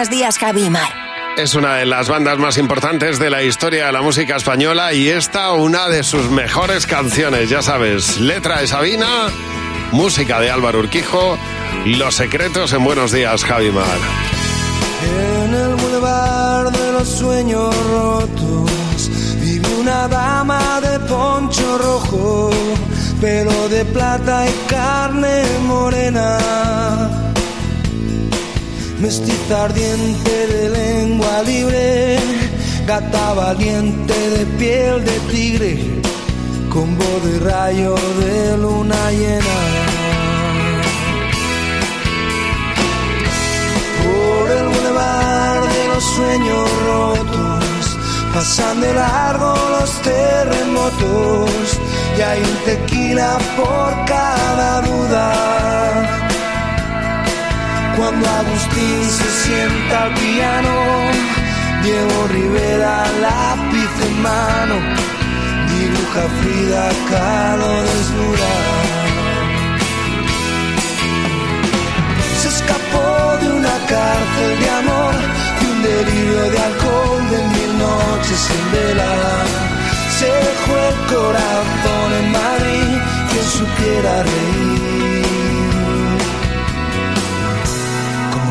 Buenos 0.00 0.16
días, 0.16 0.38
Javi 0.38 0.64
y 0.64 0.70
Mar. 0.70 0.88
Es 1.36 1.54
una 1.54 1.74
de 1.74 1.84
las 1.84 2.08
bandas 2.08 2.38
más 2.38 2.56
importantes 2.56 3.18
de 3.18 3.28
la 3.28 3.42
historia 3.42 3.84
de 3.84 3.92
la 3.92 4.00
música 4.00 4.34
española 4.34 4.94
y 4.94 5.10
esta 5.10 5.52
una 5.52 5.90
de 5.90 6.04
sus 6.04 6.30
mejores 6.30 6.86
canciones, 6.86 7.50
ya 7.50 7.60
sabes, 7.60 8.18
letra 8.18 8.62
de 8.62 8.66
Sabina, 8.66 9.26
música 9.92 10.40
de 10.40 10.50
Álvaro 10.50 10.78
Urquijo, 10.78 11.36
Los 11.84 12.14
secretos 12.14 12.72
en 12.72 12.82
Buenos 12.82 13.12
días, 13.12 13.44
Javi 13.44 13.70
Mar. 13.72 13.98
En 15.44 15.54
el 15.54 15.74
bulevar 15.74 16.72
de 16.72 16.92
los 16.92 17.06
sueños 17.06 17.76
rotos 17.88 19.10
vive 19.38 19.68
una 19.74 20.08
dama 20.08 20.80
de 20.80 20.98
poncho 21.00 21.76
rojo, 21.76 22.50
pelo 23.20 23.68
de 23.68 23.84
plata 23.84 24.46
y 24.48 24.66
carne 24.66 25.44
morena. 25.66 27.19
Mestiza 29.00 29.64
ardiente 29.64 30.46
de 30.46 30.68
lengua 30.68 31.42
libre, 31.42 32.18
gata 32.86 33.32
valiente 33.32 34.12
de 34.12 34.44
piel 34.58 35.02
de 35.02 35.18
tigre, 35.32 36.02
con 36.68 36.98
voz 36.98 37.24
de 37.24 37.38
rayo 37.50 37.94
de 37.94 38.58
luna 38.58 39.10
llena. 39.10 39.90
por 44.02 44.50
el 44.50 44.66
bulevar 44.68 45.62
de 45.62 45.88
los 45.88 46.04
sueños 46.04 46.70
rotos. 46.84 47.96
Pasan 48.34 48.80
de 48.82 48.92
largo 48.92 49.54
los 49.80 49.90
terremotos 50.02 51.80
y 52.18 52.20
hay 52.20 52.40
un 52.40 52.56
tequila 52.66 53.38
por 53.56 54.04
cada 54.04 54.82
duda. 54.82 56.29
Cuando 58.00 58.26
Agustín 58.26 59.04
se 59.10 59.30
sienta 59.44 60.04
al 60.04 60.14
piano, 60.14 60.74
Diego 61.82 62.28
Rivera 62.28 63.04
lápiz 63.20 63.92
en 64.06 64.22
mano, 64.22 64.76
dibuja 65.68 66.22
Frida 66.40 66.88
Kahlo 67.10 67.82
desnuda. 67.82 68.52
se 72.40 72.48
escapó 72.48 73.36
de 73.42 73.48
una 73.52 73.76
cárcel 73.92 74.52
de 74.60 74.70
amor, 74.80 75.14
de 75.60 75.66
un 75.70 75.82
delirio 75.82 76.50
de 76.52 76.58
alcohol, 76.58 77.30
de 77.30 77.38
mil 77.54 77.78
noches 77.78 78.38
sin 78.48 78.72
vela. 78.72 79.12
Se 80.18 80.26
dejó 80.48 80.72
el 80.88 80.96
corazón 81.14 82.08
en 82.18 82.32
Madrid, 82.32 82.98
quien 83.30 83.44
supiera 83.44 84.22
reír. 84.22 84.89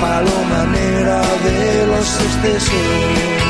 paloma 0.00 0.64
negra 0.66 1.20
de 1.44 1.86
los 1.86 2.20
excesos. 2.20 3.45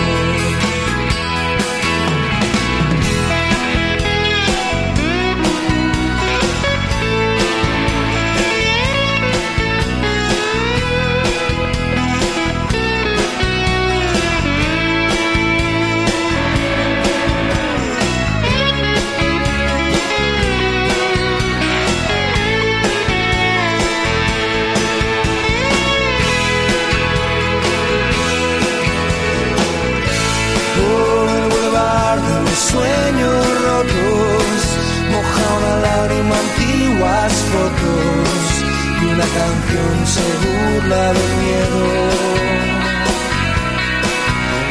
Y 39.03 39.05
una 39.15 39.29
canción 39.39 39.97
se 40.15 40.27
burla 40.45 41.13
del 41.13 41.33
miedo. 41.45 41.85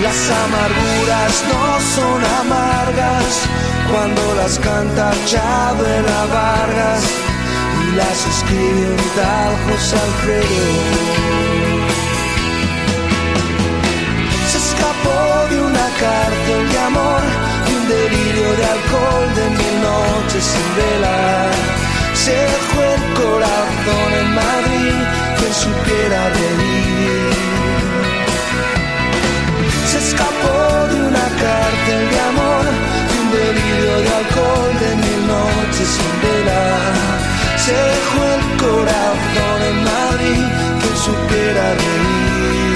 Las 0.04 0.30
amarguras 0.46 1.34
no 1.52 1.64
son 1.96 2.20
amargas 2.42 3.32
cuando 3.92 4.36
las 4.36 4.60
canta 4.60 5.12
Chabela 5.26 6.26
Vargas 6.34 7.04
y 7.84 7.96
las 7.96 8.28
escribe 8.34 8.92
un 8.92 9.10
tal 9.16 9.52
José 9.66 9.96
Alfredo. 9.96 11.36
se 14.52 14.58
escapó 14.58 15.50
de 15.50 15.62
una 15.62 15.88
cárcel 16.00 16.70
de 16.72 16.80
amor, 16.80 17.22
de 17.66 17.76
un 17.78 17.88
delirio 17.88 18.50
de 18.60 18.66
alcohol, 18.76 19.36
de 19.36 19.50
mil 19.50 19.76
noches 19.82 20.44
sin 20.44 20.76
vela. 20.78 21.85
Se 22.24 22.32
dejó 22.32 22.82
el 22.98 23.04
corazón 23.22 24.10
en 24.22 24.30
Madrid, 24.34 24.96
quien 25.38 25.54
supiera 25.54 26.20
reír. 26.30 27.34
Se 29.92 29.98
escapó 29.98 30.58
de 30.92 30.98
una 31.10 31.26
cárcel 31.44 32.02
de 32.12 32.20
amor, 32.32 32.66
de 33.10 33.16
un 33.22 33.28
delirio 33.40 33.94
de 34.06 34.10
alcohol, 34.22 34.72
de 34.84 34.90
mil 35.04 35.22
noches 35.28 35.88
sin. 35.96 36.16
Se 37.66 37.74
dejó 37.74 38.22
el 38.38 38.44
corazón 38.58 39.60
en 39.70 39.78
Madrid, 39.84 40.44
quien 40.82 40.96
supiera 41.08 41.66
reír. 41.74 42.76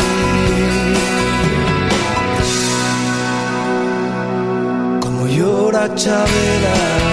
Como 5.00 5.22
llora 5.28 5.84
Chabela. 5.94 7.09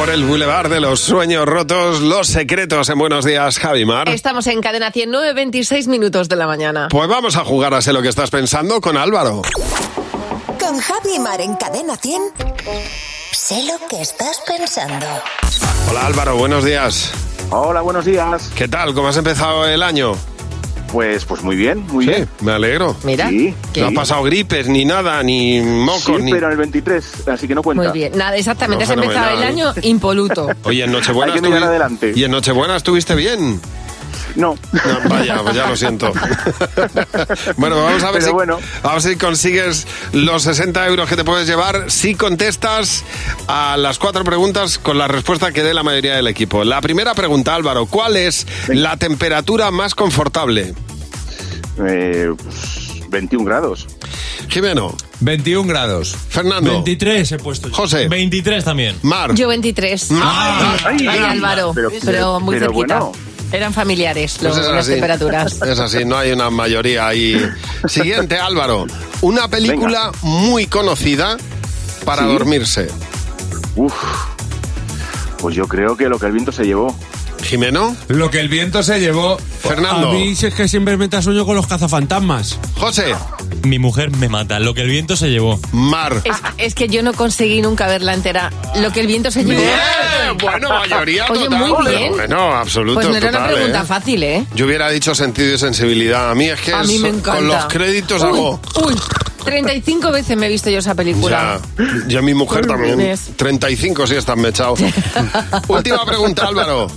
Por 0.00 0.08
el 0.08 0.24
Boulevard 0.24 0.70
de 0.70 0.80
los 0.80 0.98
Sueños 0.98 1.44
Rotos, 1.44 2.00
Los 2.00 2.26
Secretos 2.26 2.88
en 2.88 2.98
Buenos 2.98 3.22
Días, 3.26 3.58
Javi 3.58 3.84
Mar. 3.84 4.08
Estamos 4.08 4.46
en 4.46 4.62
cadena 4.62 4.90
100, 4.90 5.10
9, 5.10 5.34
26 5.34 5.88
minutos 5.88 6.26
de 6.30 6.36
la 6.36 6.46
mañana. 6.46 6.88
Pues 6.90 7.06
vamos 7.06 7.36
a 7.36 7.44
jugar 7.44 7.74
a 7.74 7.82
sé 7.82 7.92
lo 7.92 8.00
que 8.00 8.08
estás 8.08 8.30
pensando 8.30 8.80
con 8.80 8.96
Álvaro. 8.96 9.42
Con 10.58 10.78
Javi 10.78 11.16
y 11.16 11.18
Mar 11.18 11.42
en 11.42 11.54
Cadena 11.54 11.98
100. 11.98 12.22
Sé 13.32 13.62
lo 13.64 13.86
que 13.88 14.00
estás 14.00 14.40
pensando. 14.46 15.04
Hola 15.90 16.06
Álvaro, 16.06 16.34
buenos 16.38 16.64
días. 16.64 17.12
Hola, 17.50 17.82
buenos 17.82 18.06
días. 18.06 18.50
¿Qué 18.54 18.68
tal? 18.68 18.94
¿Cómo 18.94 19.08
has 19.08 19.18
empezado 19.18 19.66
el 19.66 19.82
año? 19.82 20.16
Pues, 20.92 21.24
pues 21.24 21.42
muy 21.42 21.54
bien, 21.56 21.86
muy 21.88 22.04
Sí, 22.04 22.10
bien. 22.10 22.28
me 22.40 22.52
alegro. 22.52 22.96
Mira, 23.04 23.28
Sí, 23.28 23.54
No 23.76 23.82
has 23.84 23.88
sí. 23.90 23.94
pasado 23.94 24.22
gripes, 24.24 24.66
ni 24.68 24.84
nada, 24.84 25.22
ni 25.22 25.60
mocos, 25.60 26.02
Sí, 26.04 26.12
ni... 26.22 26.32
pero 26.32 26.46
en 26.46 26.52
el 26.52 26.58
23, 26.58 27.28
así 27.28 27.46
que 27.46 27.54
no 27.54 27.62
cuenta. 27.62 27.84
Muy 27.84 27.92
bien. 27.92 28.12
Nada, 28.16 28.36
exactamente. 28.36 28.84
No, 28.86 28.90
Has 28.92 28.96
empezado 28.96 29.36
el 29.38 29.42
año 29.44 29.72
impoluto. 29.82 30.48
Oye, 30.64 30.84
en 30.84 30.92
Nochebuena 30.92 31.32
Hay 31.34 31.40
que 31.40 31.46
mirar 31.46 31.62
estuvi- 31.62 31.66
adelante. 31.68 32.12
¿Y 32.16 32.24
en 32.24 32.30
Nochebuena 32.32 32.76
estuviste 32.76 33.14
bien? 33.14 33.60
No. 34.36 34.56
vaya, 35.08 35.42
pues 35.42 35.54
ya 35.56 35.66
lo 35.68 35.76
siento. 35.76 36.12
bueno, 37.56 37.76
vamos 37.82 38.02
a 38.02 38.10
ver 38.10 38.14
Pero 38.20 38.26
si, 38.26 38.32
bueno. 38.32 38.58
vamos 38.82 39.04
a 39.04 39.08
ver 39.08 39.14
si 39.14 39.18
consigues 39.20 39.86
los 40.12 40.42
60 40.42 40.86
euros 40.86 41.08
que 41.08 41.16
te 41.16 41.24
puedes 41.24 41.46
llevar 41.46 41.90
si 41.90 42.14
contestas 42.14 43.04
a 43.48 43.76
las 43.76 43.98
cuatro 43.98 44.24
preguntas 44.24 44.78
con 44.78 44.98
la 44.98 45.08
respuesta 45.08 45.52
que 45.52 45.62
dé 45.62 45.74
la 45.74 45.82
mayoría 45.82 46.16
del 46.16 46.26
equipo. 46.28 46.64
La 46.64 46.80
primera 46.80 47.14
pregunta, 47.14 47.54
Álvaro, 47.54 47.86
¿cuál 47.86 48.16
es 48.16 48.46
la 48.68 48.96
temperatura 48.96 49.70
más 49.70 49.94
confortable? 49.94 50.74
Eh, 51.86 52.30
pues, 52.42 53.08
21 53.08 53.44
grados. 53.44 53.86
Jimeno. 54.48 54.94
21 55.20 55.68
grados. 55.68 56.16
Fernando. 56.28 56.72
23 56.72 57.32
he 57.32 57.38
puesto 57.38 57.68
yo. 57.68 57.74
José. 57.74 58.08
23 58.08 58.64
también. 58.64 58.96
Mar. 59.02 59.34
Yo 59.34 59.48
23. 59.48 60.10
Ay, 60.12 60.18
Ay, 60.84 61.06
ay, 61.08 61.18
Álvaro. 61.18 61.72
pero- 61.74 61.90
Pero, 61.90 62.00
pero- 62.04 62.40
muy 62.40 62.56
pero 62.56 62.66
cerquita. 62.72 62.98
bueno. 63.00 63.12
Eran 63.52 63.72
familiares 63.74 64.36
Pues 64.40 64.56
las 64.56 64.66
así. 64.66 64.92
temperaturas. 64.92 65.60
Es 65.62 65.78
así, 65.80 66.04
no 66.04 66.16
hay 66.16 66.30
una 66.32 66.50
mayoría 66.50 67.06
ahí. 67.08 67.40
Siguiente, 67.88 68.36
Álvaro. 68.38 68.86
una 69.22 69.48
película 69.48 70.12
muy 70.22 70.66
conocida 70.66 71.36
para 72.04 72.22
Sí. 72.22 72.28
dormirse. 72.28 72.88
Uf. 73.76 73.92
Pues 75.38 75.54
yo 75.56 75.66
creo 75.66 75.96
que 75.96 76.08
lo 76.08 76.18
que 76.18 76.26
el 76.26 76.32
viento 76.32 76.52
se 76.52 76.64
llevó. 76.64 76.94
¿Jimeno? 77.42 77.96
Lo 78.08 78.30
que 78.30 78.38
el 78.40 78.48
viento 78.48 78.82
se 78.82 79.00
llevó. 79.00 79.38
Fernando. 79.62 80.10
A 80.10 80.12
mí 80.12 80.34
si 80.36 80.46
es 80.46 80.54
que 80.54 80.68
siempre 80.68 80.96
me 80.96 81.08
da 81.08 81.20
sueño 81.22 81.44
con 81.44 81.56
los 81.56 81.66
cazafantasmas. 81.66 82.58
José. 82.76 83.14
Mi 83.62 83.78
mujer 83.78 84.10
me 84.16 84.28
mata. 84.28 84.58
Lo 84.58 84.72
que 84.74 84.82
el 84.82 84.88
viento 84.88 85.16
se 85.16 85.28
llevó. 85.30 85.60
Mar. 85.72 86.22
Es, 86.24 86.36
es 86.58 86.74
que 86.74 86.88
yo 86.88 87.02
no 87.02 87.12
conseguí 87.12 87.60
nunca 87.60 87.86
verla 87.86 88.14
entera. 88.14 88.50
Lo 88.76 88.90
que 88.92 89.00
el 89.00 89.06
viento 89.06 89.30
se 89.30 89.44
llevó. 89.44 89.60
Bien, 89.60 90.36
bueno, 90.40 90.68
mayoría 90.70 91.26
Oye, 91.30 91.44
total. 91.44 91.58
muy 91.58 91.90
bien. 91.90 92.12
Bueno, 92.12 92.54
absoluto. 92.54 92.94
Pues 93.00 93.08
no 93.08 93.16
era 93.16 93.28
una 93.30 93.38
total, 93.38 93.54
pregunta 93.54 93.80
¿eh? 93.80 93.86
fácil, 93.86 94.22
¿eh? 94.22 94.46
Yo 94.54 94.66
hubiera 94.66 94.88
dicho 94.90 95.14
sentido 95.14 95.54
y 95.54 95.58
sensibilidad. 95.58 96.30
A 96.30 96.34
mí 96.34 96.46
es 96.46 96.60
que 96.60 96.72
A 96.72 96.82
mí 96.84 96.94
es- 96.94 97.00
me 97.00 97.08
encanta. 97.08 97.36
con 97.36 97.46
los 97.48 97.64
créditos 97.66 98.22
Uy, 98.22 98.28
hago... 98.28 98.60
Uy, 98.86 98.94
35 99.44 100.10
veces 100.12 100.36
me 100.36 100.46
he 100.46 100.48
visto 100.48 100.70
yo 100.70 100.78
esa 100.78 100.94
película. 100.94 101.60
Ya, 101.78 101.84
yo 102.06 102.22
mi 102.22 102.34
mujer 102.34 102.66
también. 102.66 102.96
lunes. 102.96 103.30
35 103.36 104.06
sí 104.06 104.14
están 104.16 104.40
mechados. 104.40 104.80
Última 105.68 106.04
pregunta, 106.04 106.46
Álvaro. 106.46 106.88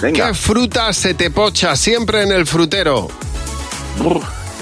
¿Qué 0.00 0.34
fruta 0.34 0.92
se 0.92 1.14
te 1.14 1.30
pocha 1.30 1.76
siempre 1.76 2.22
en 2.22 2.32
el 2.32 2.46
frutero? 2.46 3.08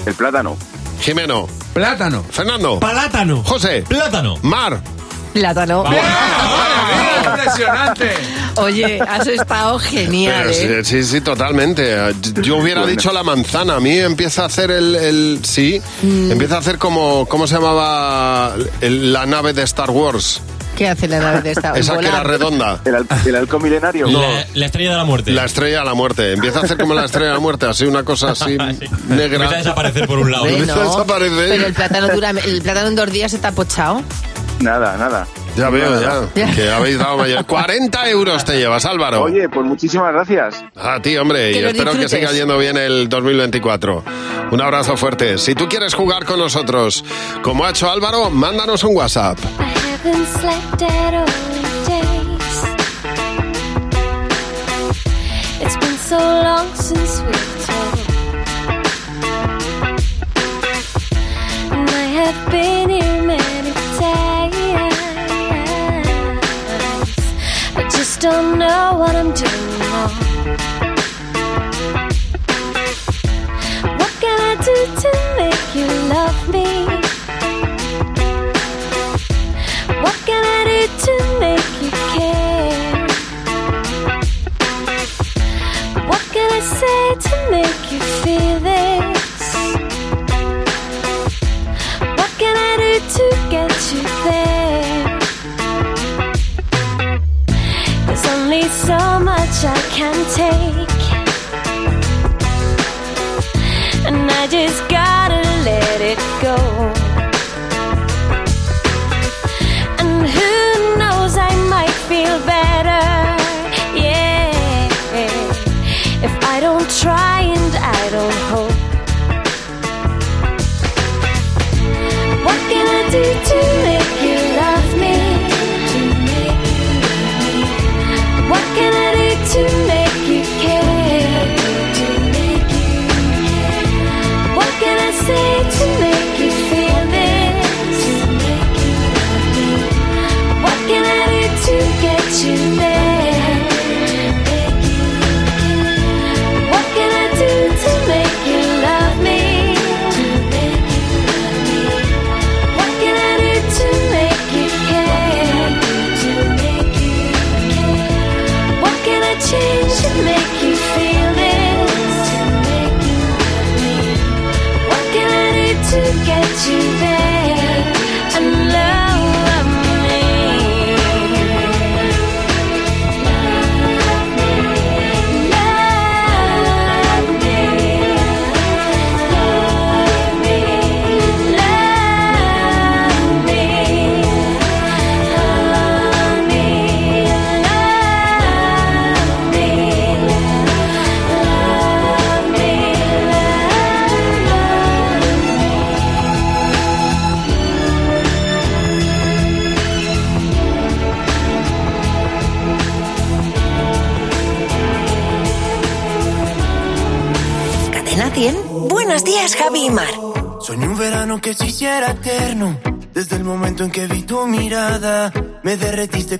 El 0.05 0.13
plátano. 0.13 0.57
Jimeno. 1.01 1.47
Plátano. 1.73 2.23
Fernando. 2.29 2.79
Plátano. 2.79 3.43
José. 3.43 3.83
Plátano. 3.87 4.37
Mar. 4.41 4.81
Plátano. 5.39 5.83
Impresionante. 7.25 8.11
Oye, 8.57 8.99
has 9.01 9.27
estado 9.27 9.77
genial, 9.79 10.45
Pero 10.51 10.79
¿eh? 10.79 10.83
sí, 10.83 11.03
sí, 11.03 11.11
sí, 11.11 11.21
totalmente. 11.21 11.95
Yo 12.41 12.57
hubiera 12.57 12.81
Bueno. 12.81 12.95
dicho 12.95 13.11
la 13.11 13.23
manzana. 13.23 13.75
A 13.75 13.79
mí 13.79 13.97
empieza 13.97 14.43
a 14.43 14.45
hacer 14.45 14.71
el... 14.71 14.95
el- 14.95 15.39
sí, 15.43 15.81
Mm. 16.01 16.31
empieza 16.31 16.55
a 16.55 16.59
hacer 16.59 16.77
como... 16.77 17.25
¿Cómo 17.27 17.47
se 17.47 17.55
llamaba 17.55 18.55
el- 18.81 19.13
la 19.13 19.25
nave 19.25 19.53
de 19.53 19.63
Star 19.63 19.89
Wars? 19.91 20.41
¿Qué 20.75 20.87
hace 20.87 21.07
la 21.07 21.19
nave 21.19 21.41
de 21.41 21.51
esta? 21.53 21.75
Esa 21.75 21.93
que 21.97 22.05
era 22.05 22.17
Volar. 22.21 22.27
redonda. 22.27 22.79
El, 22.85 22.95
al- 22.95 23.07
el 23.25 23.35
halcón 23.35 23.63
milenario. 23.63 24.07
La, 24.07 24.45
la 24.53 24.65
estrella 24.67 24.91
de 24.91 24.97
la 24.97 25.03
muerte. 25.05 25.31
La 25.31 25.45
estrella 25.45 25.79
de 25.79 25.85
la 25.85 25.93
muerte. 25.95 26.33
Empieza 26.33 26.59
a 26.59 26.63
hacer 26.63 26.77
como 26.77 26.93
la 26.93 27.05
estrella 27.05 27.27
de 27.29 27.33
la 27.33 27.39
muerte, 27.39 27.65
así 27.65 27.85
una 27.85 28.03
cosa 28.03 28.31
así 28.31 28.57
negra. 29.09 29.25
Empieza 29.45 29.55
a 29.55 29.57
desaparecer 29.57 30.07
por 30.07 30.19
un 30.19 30.31
lado. 30.31 30.43
Hombre, 30.43 30.59
Empieza 30.59 30.79
a 30.79 30.83
no. 30.83 30.91
desaparecer. 30.91 31.49
Pero 31.49 31.65
el 31.67 31.73
plátano 31.73 32.07
dura, 32.09 32.29
el 32.29 32.61
plátano 32.61 32.87
en 32.89 32.95
dos 32.95 33.11
días 33.11 33.35
ha 33.43 33.51
pochado. 33.51 34.01
Nada, 34.59 34.97
nada. 34.97 35.27
Ya 35.55 35.69
veo, 35.69 36.01
ya. 36.01 36.53
Que 36.53 36.69
habéis 36.69 36.99
dado 36.99 37.17
mayor. 37.17 37.45
40 37.47 38.09
euros 38.09 38.45
te 38.45 38.57
llevas, 38.57 38.85
Álvaro. 38.85 39.23
Oye, 39.23 39.49
pues 39.49 39.65
muchísimas 39.65 40.13
gracias. 40.13 40.63
A 40.75 40.99
ti, 41.01 41.17
hombre, 41.17 41.51
Que 41.51 41.61
y 41.61 41.63
espero 41.63 41.93
que 41.93 42.09
siga 42.09 42.31
yendo 42.31 42.57
bien 42.57 42.77
el 42.77 43.09
2024. 43.09 44.03
Un 44.51 44.61
abrazo 44.61 44.95
fuerte. 44.97 45.37
Si 45.37 45.55
tú 45.55 45.67
quieres 45.67 45.93
jugar 45.93 46.25
con 46.25 46.39
nosotros, 46.39 47.03
como 47.41 47.65
ha 47.65 47.71
hecho 47.71 47.89
Álvaro, 47.91 48.29
mándanos 48.29 48.83
un 48.83 48.95
WhatsApp. 48.95 49.37
I 62.39 63.46
don't 68.31 68.59
know 68.59 68.97
what 68.99 69.15
I'm 69.15 69.31
doing 69.43 69.67
wrong. 69.79 70.13
What 73.99 74.13
can 74.23 74.37
I 74.51 74.53
do 74.69 74.77
to 75.03 75.11
make 75.39 75.65
you 75.77 75.87
love 76.15 76.39
me? 76.55 76.69
What 80.03 80.17
can 80.27 80.43
I 80.57 80.61
do 80.71 80.79
to 81.05 81.13
make 81.43 81.71
you 81.83 81.91
care? 82.15 83.07
What 86.09 86.23
can 86.33 86.49
I 86.59 86.61
say 86.79 87.01
to 87.27 87.35
make 87.55 87.86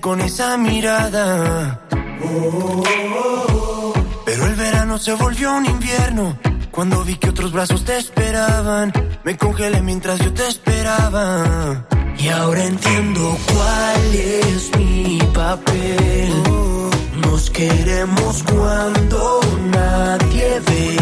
con 0.07 0.21
esa 0.21 0.55
mirada. 0.55 1.81
Pero 4.25 4.45
el 4.45 4.55
verano 4.55 4.97
se 4.97 5.13
volvió 5.15 5.51
un 5.51 5.65
invierno. 5.65 6.37
Cuando 6.71 7.03
vi 7.03 7.15
que 7.17 7.29
otros 7.29 7.51
brazos 7.51 7.83
te 7.83 7.97
esperaban, 7.97 8.93
me 9.25 9.35
congelé 9.35 9.81
mientras 9.81 10.17
yo 10.19 10.31
te 10.33 10.47
esperaba. 10.47 11.85
Y 12.17 12.29
ahora 12.29 12.63
entiendo 12.63 13.37
cuál 13.51 14.15
es 14.15 14.71
mi 14.77 15.19
papel. 15.33 16.33
Nos 17.25 17.49
queremos 17.49 18.43
cuando 18.43 19.41
nadie 19.77 20.61
ve. 20.67 20.97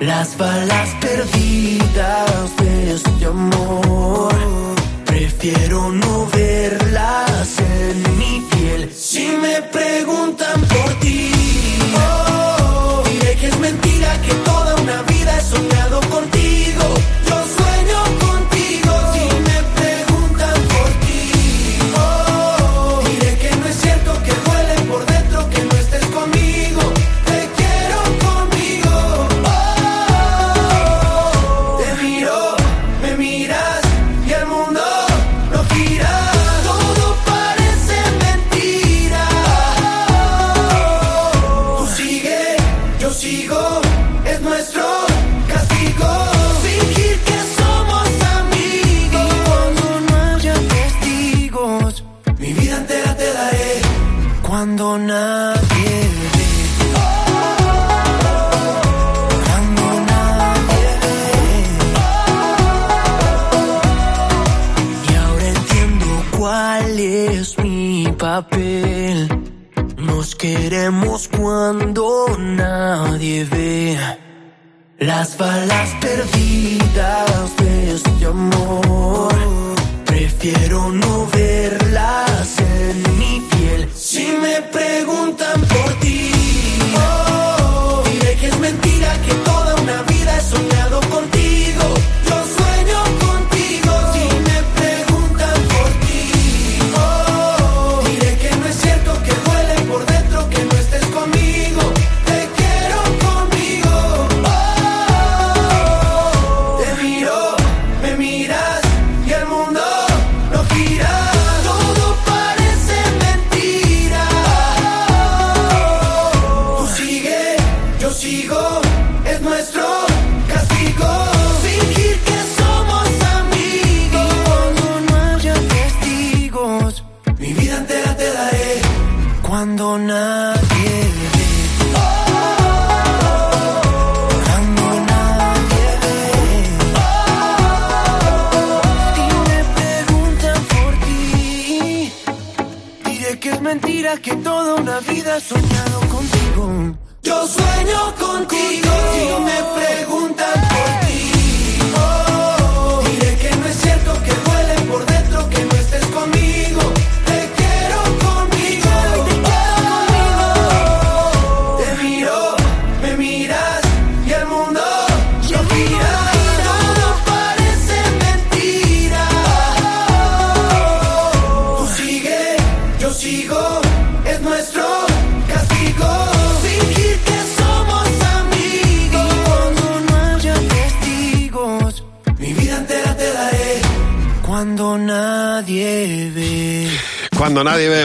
Las 0.00 0.38
balas 0.38 0.88
perdidas 0.98 2.56
de 2.56 2.94
este 2.94 3.26
amor. 3.26 4.34
Prefiero 5.04 5.92
no 5.92 6.11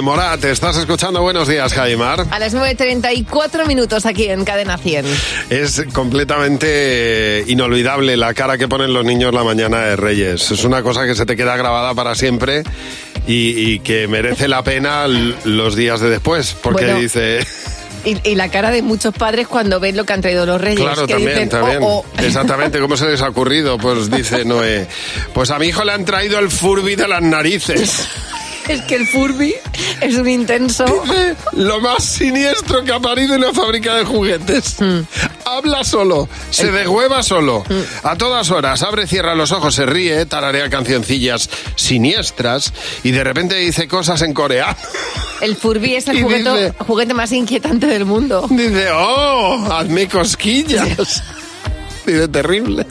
Morat, 0.08 0.42
estás 0.46 0.78
escuchando 0.78 1.22
Buenos 1.22 1.50
Días, 1.50 1.74
Jaimar. 1.74 2.28
A 2.32 2.40
las 2.40 2.56
9.34 2.56 3.68
minutos 3.68 4.06
aquí 4.06 4.30
en 4.30 4.46
Cadena 4.46 4.78
100. 4.78 5.06
Es 5.50 5.84
completamente 5.92 7.44
inolvidable 7.48 8.16
la 8.16 8.34
cara 8.34 8.58
que 8.58 8.70
ponen 8.70 8.94
los 8.94 9.04
niños 9.04 9.34
la 9.34 9.44
mañana 9.44 9.82
de 9.82 9.98
Reyes. 9.98 10.50
Es 10.50 10.64
una 10.64 10.82
cosa 10.82 11.06
que 11.06 11.14
se 11.14 11.26
te 11.26 11.36
queda 11.36 11.58
grabada 11.58 11.94
para 11.94 12.16
siempre 12.16 12.64
y, 13.28 13.50
y 13.74 13.80
que 13.80 14.08
merece 14.08 14.48
la 14.48 14.64
pena 14.64 15.08
los 15.08 15.76
días 15.76 16.00
de 16.00 16.10
después, 16.10 16.56
porque 16.62 16.86
Bueno, 16.86 17.00
dice... 17.02 17.46
Y, 18.06 18.16
y 18.30 18.36
la 18.36 18.50
cara 18.50 18.72
de 18.72 18.82
muchos 18.84 19.14
padres 19.14 19.46
cuando 19.50 19.82
ven 19.82 19.98
lo 19.98 20.06
que 20.06 20.14
han 20.14 20.22
traído 20.22 20.46
los 20.46 20.62
reyes. 20.62 20.80
Claro, 20.80 21.06
que 21.06 21.16
también, 21.16 21.34
dicen, 21.34 21.50
también. 21.50 21.80
"Oh, 21.84 22.06
oh". 22.08 22.22
Exactamente, 22.24 22.80
¿cómo 22.80 22.96
se 22.96 23.08
les 23.08 23.22
ha 23.22 23.28
ocurrido? 23.28 23.78
Pues 23.78 24.10
dice 24.10 24.46
Noé, 24.46 24.88
pues 25.34 25.52
a 25.52 25.60
mi 25.60 25.68
hijo 25.68 25.84
le 25.84 25.92
han 25.92 26.06
traído 26.06 26.40
el 26.40 26.50
Furby 26.50 26.96
de 26.96 27.10
las 27.10 27.22
narices. 27.22 28.08
Es 28.68 28.82
que 28.82 28.96
el 28.96 29.08
Furby 29.08 29.56
es 30.02 30.16
un 30.16 30.28
intenso. 30.28 30.86
Lo 31.54 31.80
más 31.80 32.04
siniestro 32.04 32.84
que 32.84 32.92
ha 32.92 33.00
parido 33.00 33.36
en 33.36 33.42
la 33.42 33.54
fábrica 33.54 33.96
de 33.96 34.04
juguetes. 34.06 34.76
Hmm. 34.80 35.00
Habla 35.46 35.84
solo, 35.86 36.28
se 36.50 36.72
degüeva 36.72 37.24
solo. 37.24 37.64
A 38.04 38.16
todas 38.18 38.52
horas, 38.52 38.84
abre, 38.84 39.08
cierra 39.08 39.36
los 39.36 39.52
ojos, 39.54 39.76
se 39.76 39.86
ríe, 39.86 40.26
tararea 40.26 40.70
cancioncillas 40.70 41.50
siniestras 41.76 42.74
y 43.04 43.12
de 43.12 43.24
repente 43.24 43.56
dice 43.56 43.88
cosas 43.88 44.22
en 44.22 44.34
coreano. 44.34 44.76
El 45.40 45.56
Furby 45.56 45.96
es 45.96 46.08
el 46.08 46.18
dice- 46.28 46.74
juguete 46.80 47.14
más 47.14 47.32
inquietante 47.32 47.88
del 47.88 48.04
mundo. 48.06 48.46
Dice, 48.50 48.90
oh, 48.92 49.68
hazme 49.72 50.08
cosquillas. 50.08 51.24
Dice, 52.08 52.28
terrible. 52.30 52.86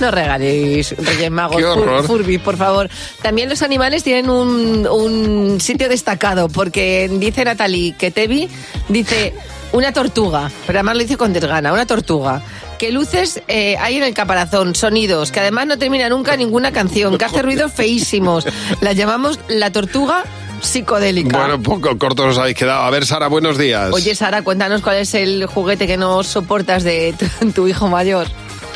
No 0.00 0.10
regaléis 0.10 0.94
Reyes 0.98 1.30
Magos, 1.30 1.62
Furby, 2.06 2.38
por 2.38 2.56
favor. 2.56 2.90
También 3.22 3.48
los 3.48 3.62
animales 3.62 4.02
tienen 4.02 4.28
un, 4.28 4.86
un 4.86 5.60
sitio 5.60 5.88
destacado, 5.88 6.48
porque 6.48 7.08
dice 7.10 7.44
Natalie 7.44 7.94
que 7.96 8.10
Tevi 8.10 8.48
dice 8.88 9.34
una 9.72 9.92
tortuga, 9.92 10.50
pero 10.66 10.78
además 10.78 10.96
lo 10.96 11.02
dice 11.02 11.16
con 11.16 11.32
desgana, 11.32 11.72
una 11.72 11.86
tortuga. 11.86 12.42
Que 12.78 12.90
luces 12.90 13.40
eh, 13.48 13.76
hay 13.78 13.96
en 13.96 14.02
el 14.02 14.12
caparazón, 14.12 14.74
sonidos, 14.74 15.30
que 15.30 15.40
además 15.40 15.66
no 15.66 15.78
termina 15.78 16.08
nunca 16.08 16.36
ninguna 16.36 16.72
canción, 16.72 17.16
que 17.16 17.24
hace 17.24 17.40
ruidos 17.40 17.72
feísimos. 17.72 18.46
La 18.80 18.92
llamamos 18.92 19.38
la 19.48 19.70
tortuga 19.70 20.24
psicodélica. 20.60 21.38
Bueno, 21.38 21.62
poco 21.62 21.96
cortos 21.96 22.32
os 22.32 22.38
habéis 22.38 22.56
quedado. 22.56 22.82
A 22.82 22.90
ver, 22.90 23.06
Sara, 23.06 23.28
buenos 23.28 23.56
días. 23.56 23.90
Oye, 23.92 24.14
Sara, 24.14 24.42
cuéntanos 24.42 24.82
cuál 24.82 24.96
es 24.96 25.14
el 25.14 25.46
juguete 25.46 25.86
que 25.86 25.96
no 25.96 26.22
soportas 26.22 26.82
de 26.82 27.14
tu, 27.40 27.52
tu 27.52 27.68
hijo 27.68 27.88
mayor. 27.88 28.26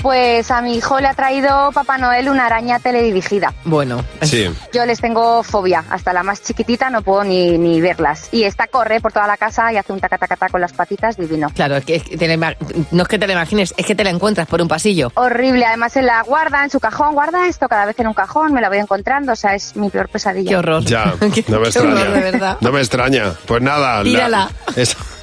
Pues 0.03 0.51
a 0.51 0.63
mi 0.63 0.77
hijo 0.77 0.99
le 1.01 1.09
ha 1.09 1.15
traído 1.15 1.71
Papá 1.73 1.99
Noel 1.99 2.29
una 2.29 2.47
araña 2.47 2.79
teledirigida. 2.79 3.53
Bueno, 3.65 4.03
Sí. 4.23 4.49
Yo 4.73 4.87
les 4.87 5.01
tengo 5.01 5.43
fobia, 5.43 5.85
hasta 5.91 6.13
la 6.13 6.23
más 6.23 6.43
chiquitita 6.43 6.89
no 6.91 7.03
puedo 7.03 7.25
ni, 7.25 7.59
ni 7.59 7.81
verlas. 7.81 8.29
Y 8.33 8.45
esta 8.45 8.67
corre 8.67 9.01
por 9.01 9.13
toda 9.13 9.27
la 9.27 9.37
casa 9.37 9.73
y 9.73 9.77
hace 9.77 9.93
un 9.93 10.01
tacatacata 10.01 10.49
con 10.49 10.61
las 10.61 10.73
patitas 10.73 11.17
divino. 11.17 11.49
Claro, 11.55 11.77
es 11.77 11.85
que, 11.85 11.97
es 11.97 12.03
que 12.05 12.17
te 12.17 12.29
la 12.37 12.57
no 12.91 13.03
es 13.03 13.09
que 13.09 13.19
te 13.19 13.27
la 13.27 13.33
imagines, 13.35 13.75
es 13.77 13.85
que 13.87 13.95
te 13.95 14.05
la 14.05 14.11
encuentras 14.11 14.47
por 14.47 14.63
un 14.63 14.69
pasillo. 14.69 15.11
Horrible, 15.15 15.65
además 15.67 15.93
se 15.93 16.03
la 16.03 16.23
guarda 16.23 16.65
en 16.65 16.71
su 16.71 16.81
cajón, 16.81 17.15
guarda 17.15 17.47
esto 17.49 17.69
cada 17.69 17.85
vez 17.87 17.99
en 17.99 18.07
un 18.07 18.15
cajón, 18.15 18.53
me 18.53 18.61
la 18.61 18.69
voy 18.69 18.79
encontrando, 18.79 19.33
o 19.33 19.37
sea, 19.37 19.55
es 19.55 19.77
mi 19.77 19.91
peor 19.91 20.09
pesadilla. 20.09 20.51
Qué 20.51 20.57
horror. 20.57 20.85
Ya, 20.85 21.07
no 21.21 21.27
me 21.29 21.33
qué 21.33 21.41
extraña. 21.41 21.91
horror, 22.01 22.13
de 22.15 22.21
verdad. 22.31 22.57
No 22.61 22.73
me 22.73 22.81
extraña. 22.81 23.35
Pues 23.47 23.63
nada. 23.63 23.99
la- 23.99 24.05
Tírala. 24.05 24.51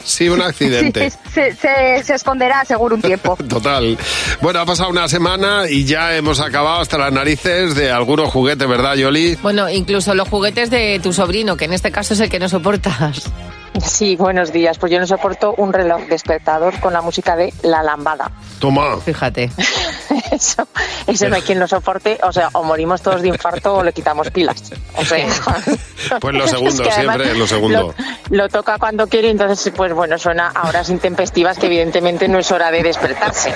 Sí, 0.07 0.29
un 0.29 0.41
accidente. 0.41 1.11
Se, 1.33 1.53
se- 1.55 2.03
se 2.03 2.15
esconderá 2.15 2.65
seguro 2.65 2.95
un 2.95 3.01
tiempo. 3.01 3.37
Total. 3.47 3.97
Bueno, 4.41 4.59
ha 4.59 4.65
pasado 4.65 4.89
una 4.89 5.07
semana 5.07 5.69
y 5.69 5.85
ya 5.85 6.15
hemos 6.15 6.39
acabado 6.39 6.79
hasta 6.81 6.97
las 6.97 7.11
narices 7.11 7.75
de 7.75 7.91
algunos 7.91 8.31
juguetes, 8.31 8.67
¿verdad, 8.67 8.95
Yoli? 8.95 9.35
Bueno, 9.43 9.69
incluso 9.69 10.15
los 10.15 10.27
juguetes 10.27 10.69
de 10.71 10.99
tu 11.03 11.13
sobrino, 11.13 11.55
que 11.57 11.65
en 11.65 11.73
este 11.73 11.91
caso 11.91 12.13
es 12.15 12.19
el 12.21 12.29
que 12.29 12.39
no 12.39 12.49
soportas. 12.49 13.23
Sí, 13.83 14.15
buenos 14.15 14.51
días. 14.51 14.77
Pues 14.79 14.91
yo 14.91 14.99
no 14.99 15.05
soporto 15.07 15.53
un 15.57 15.71
reloj 15.71 16.01
despertador 16.07 16.79
con 16.79 16.93
la 16.93 17.01
música 17.01 17.35
de 17.35 17.53
La 17.63 17.83
Lambada. 17.83 18.31
Toma. 18.59 18.97
Fíjate. 19.01 19.51
Eso, 20.31 20.67
eso 21.07 21.29
no 21.29 21.35
hay 21.37 21.41
quien 21.41 21.57
lo 21.59 21.67
soporte. 21.67 22.19
O 22.23 22.33
sea, 22.33 22.49
o 22.53 22.61
morimos 22.63 23.01
todos 23.01 23.21
de 23.21 23.29
infarto 23.29 23.75
o 23.75 23.83
le 23.83 23.93
quitamos 23.93 24.29
pilas. 24.29 24.61
O 24.95 25.05
sea, 25.05 25.25
Pues 26.19 26.35
lo 26.35 26.47
segundo, 26.47 26.69
Es 26.83 26.89
que 26.89 26.91
siempre 27.01 27.33
lo 27.33 27.47
segundo. 27.47 27.95
lo 28.29 28.49
toca 28.49 28.77
cuando 28.77 29.07
quiere, 29.07 29.29
entonces, 29.29 29.71
pues 29.75 29.93
bueno, 29.93 30.17
suena 30.17 30.49
a 30.49 30.67
horas 30.67 30.89
intempestivas 30.89 31.57
que 31.57 31.67
evidentemente 31.67 32.27
no 32.27 32.39
es 32.39 32.51
hora 32.51 32.71
de 32.71 32.83
despertarse. 32.83 33.53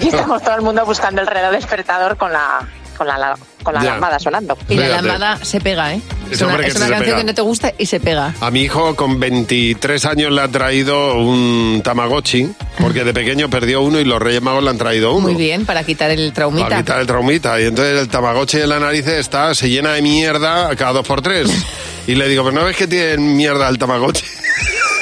Y 0.00 0.08
estamos 0.08 0.42
todo 0.42 0.54
el 0.56 0.62
mundo 0.62 0.84
buscando 0.84 1.22
el 1.22 1.26
reloj 1.26 1.50
despertador 1.52 2.16
con 2.18 2.32
la, 2.32 2.68
con 2.96 3.06
la, 3.06 3.34
con 3.62 3.74
la 3.74 3.82
Ya. 3.82 3.90
lambada 3.92 4.18
sonando. 4.18 4.56
Y 4.68 4.76
la 4.76 4.88
lambada 4.88 5.42
se 5.44 5.60
pega, 5.60 5.94
¿eh? 5.94 6.02
Es 6.32 6.40
una, 6.40 6.56
es 6.66 6.76
una 6.76 6.88
canción 6.88 7.18
que 7.18 7.24
no 7.24 7.34
te 7.34 7.42
gusta 7.42 7.72
y 7.78 7.86
se 7.86 8.00
pega. 8.00 8.34
A 8.40 8.50
mi 8.50 8.62
hijo 8.62 8.96
con 8.96 9.20
23 9.20 10.04
años 10.06 10.32
le 10.32 10.40
ha 10.40 10.48
traído 10.48 11.18
un 11.18 11.82
Tamagotchi, 11.84 12.48
porque 12.80 13.04
de 13.04 13.12
pequeño 13.12 13.50
perdió 13.50 13.82
uno 13.82 14.00
y 14.00 14.04
los 14.04 14.20
Reyes 14.20 14.42
Magos 14.42 14.64
le 14.64 14.70
han 14.70 14.78
traído 14.78 15.12
uno. 15.12 15.28
Muy 15.28 15.34
bien, 15.34 15.66
para 15.66 15.84
quitar 15.84 16.10
el 16.10 16.32
traumita. 16.32 16.68
Para 16.68 16.78
quitar 16.78 17.00
el 17.00 17.06
traumita. 17.06 17.60
Y 17.60 17.64
entonces 17.64 18.00
el 18.00 18.08
Tamagotchi 18.08 18.58
de 18.58 18.66
la 18.66 18.80
nariz 18.80 19.06
está, 19.06 19.54
se 19.54 19.68
llena 19.68 19.92
de 19.92 20.02
mierda 20.02 20.74
cada 20.76 20.92
dos 20.92 21.06
por 21.06 21.22
tres. 21.22 21.50
Y 22.04 22.16
le 22.16 22.28
digo, 22.28 22.42
pero 22.42 22.58
no 22.58 22.64
ves 22.64 22.76
que 22.76 22.88
tiene 22.88 23.16
mierda 23.18 23.68
el 23.68 23.78
Tamagotchi. 23.78 24.24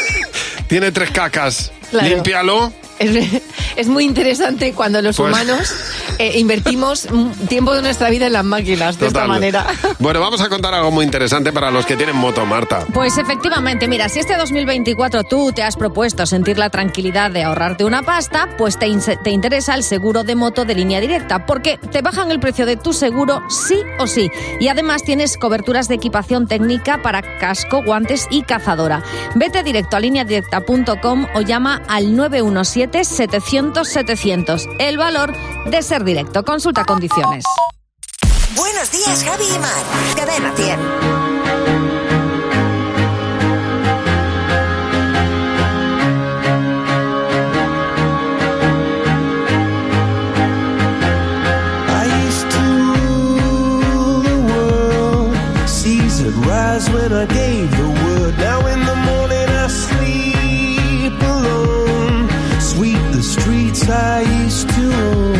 tiene 0.68 0.92
tres 0.92 1.10
cacas. 1.10 1.72
Claro. 1.90 2.08
Límpialo. 2.08 2.72
Es, 3.00 3.42
es 3.76 3.88
muy 3.88 4.04
interesante 4.04 4.72
cuando 4.74 5.00
los 5.02 5.16
Pues- 5.16 5.28
humanos 5.28 5.72
eh, 6.18 6.38
invertimos 6.38 7.08
tiempo 7.48 7.72
de 7.74 7.80
nuestra 7.82 8.10
vida 8.10 8.26
en 8.26 8.34
las 8.34 8.44
máquinas 8.44 8.98
de 8.98 9.06
esta 9.06 9.20
Total. 9.22 9.28
manera. 9.28 9.66
Bueno, 9.98 10.20
vamos 10.20 10.40
a 10.42 10.48
contar 10.50 10.74
algo 10.74 10.90
muy 10.90 11.04
interesante 11.06 11.50
para 11.52 11.70
los 11.70 11.86
que 11.86 11.96
tienen 11.96 12.14
moto, 12.16 12.44
Marta. 12.44 12.84
Pues 12.92 13.16
efectivamente, 13.16 13.88
mira, 13.88 14.08
si 14.10 14.18
este 14.18 14.36
2024 14.36 15.24
tú 15.24 15.50
te 15.52 15.62
has 15.62 15.76
propuesto 15.76 16.26
sentir 16.26 16.58
la 16.58 16.68
tranquilidad 16.68 17.30
de 17.30 17.42
ahorrarte 17.42 17.84
una 17.84 18.02
pasta, 18.02 18.48
pues 18.58 18.78
te, 18.78 18.86
in- 18.86 19.00
te 19.24 19.30
interesa 19.30 19.74
el 19.74 19.82
seguro 19.82 20.22
de 20.22 20.34
moto 20.34 20.66
de 20.66 20.74
línea 20.74 21.00
directa, 21.00 21.46
porque 21.46 21.78
te 21.78 22.02
bajan 22.02 22.30
el 22.30 22.38
precio 22.38 22.66
de 22.66 22.76
tu 22.76 22.92
seguro 22.92 23.42
sí 23.48 23.76
o 23.98 24.06
sí. 24.06 24.30
Y 24.60 24.68
además 24.68 25.02
tienes 25.04 25.38
coberturas 25.38 25.88
de 25.88 25.94
equipación 25.94 26.46
técnica 26.46 27.00
para 27.02 27.22
casco, 27.38 27.82
guantes 27.82 28.26
y 28.30 28.42
cazadora. 28.42 29.02
Vete 29.36 29.62
directo 29.62 29.96
a 29.96 30.00
lineadirecta.com 30.00 31.26
o 31.34 31.40
llama 31.40 31.80
al 31.88 32.14
917-700-700. 32.92 34.76
El 34.78 34.96
valor 34.98 35.32
de 35.66 35.82
ser 35.82 36.04
directo. 36.04 36.44
Consulta 36.44 36.84
condiciones. 36.84 37.44
Buenos 38.56 38.90
días, 38.90 39.24
Javi 39.24 39.44
y 39.44 39.58
Mar. 39.58 39.84
Cadena 40.16 40.52
100. 40.56 40.78
I 51.88 52.04
used 52.26 52.50
to 52.50 52.58
rule 53.92 54.22
the 54.22 54.36
world. 54.52 55.34
Seas 55.68 56.22
would 56.22 56.34
rise 56.46 56.90
when 56.90 57.12
I 57.12 57.26
gave 57.26 57.70
the 57.70 57.99
I 63.90 64.20
used 64.44 64.68
to 64.70 65.39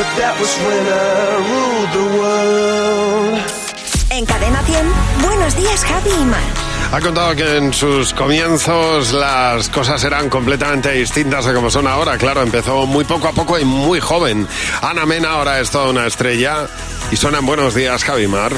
but 0.00 0.08
that 0.16 0.34
was 0.40 0.52
when 0.64 0.84
I 0.88 1.28
ruled 1.50 1.90
the 1.98 2.06
world. 2.18 3.38
En 4.10 4.24
Cadena 4.24 4.62
100, 4.62 4.86
buenos 5.22 5.54
días, 5.56 5.84
Javi 5.84 6.10
y 6.10 6.24
Mar. 6.24 6.40
Ha 6.92 7.00
contado 7.00 7.36
que 7.36 7.58
en 7.58 7.72
sus 7.74 8.14
comienzos 8.14 9.12
las 9.12 9.68
cosas 9.68 10.02
eran 10.02 10.30
completamente 10.30 10.90
distintas 10.92 11.46
a 11.46 11.52
como 11.52 11.70
son 11.70 11.86
ahora. 11.86 12.16
Claro, 12.16 12.40
empezó 12.42 12.86
muy 12.86 13.04
poco 13.04 13.28
a 13.28 13.32
poco 13.32 13.58
y 13.58 13.64
muy 13.64 14.00
joven. 14.00 14.48
Ana 14.80 15.04
Mena 15.04 15.32
ahora 15.32 15.60
es 15.60 15.70
toda 15.70 15.90
una 15.90 16.06
estrella 16.06 16.66
y 17.12 17.16
suenan 17.16 17.44
buenos 17.44 17.74
días, 17.74 18.02
Javimar. 18.02 18.52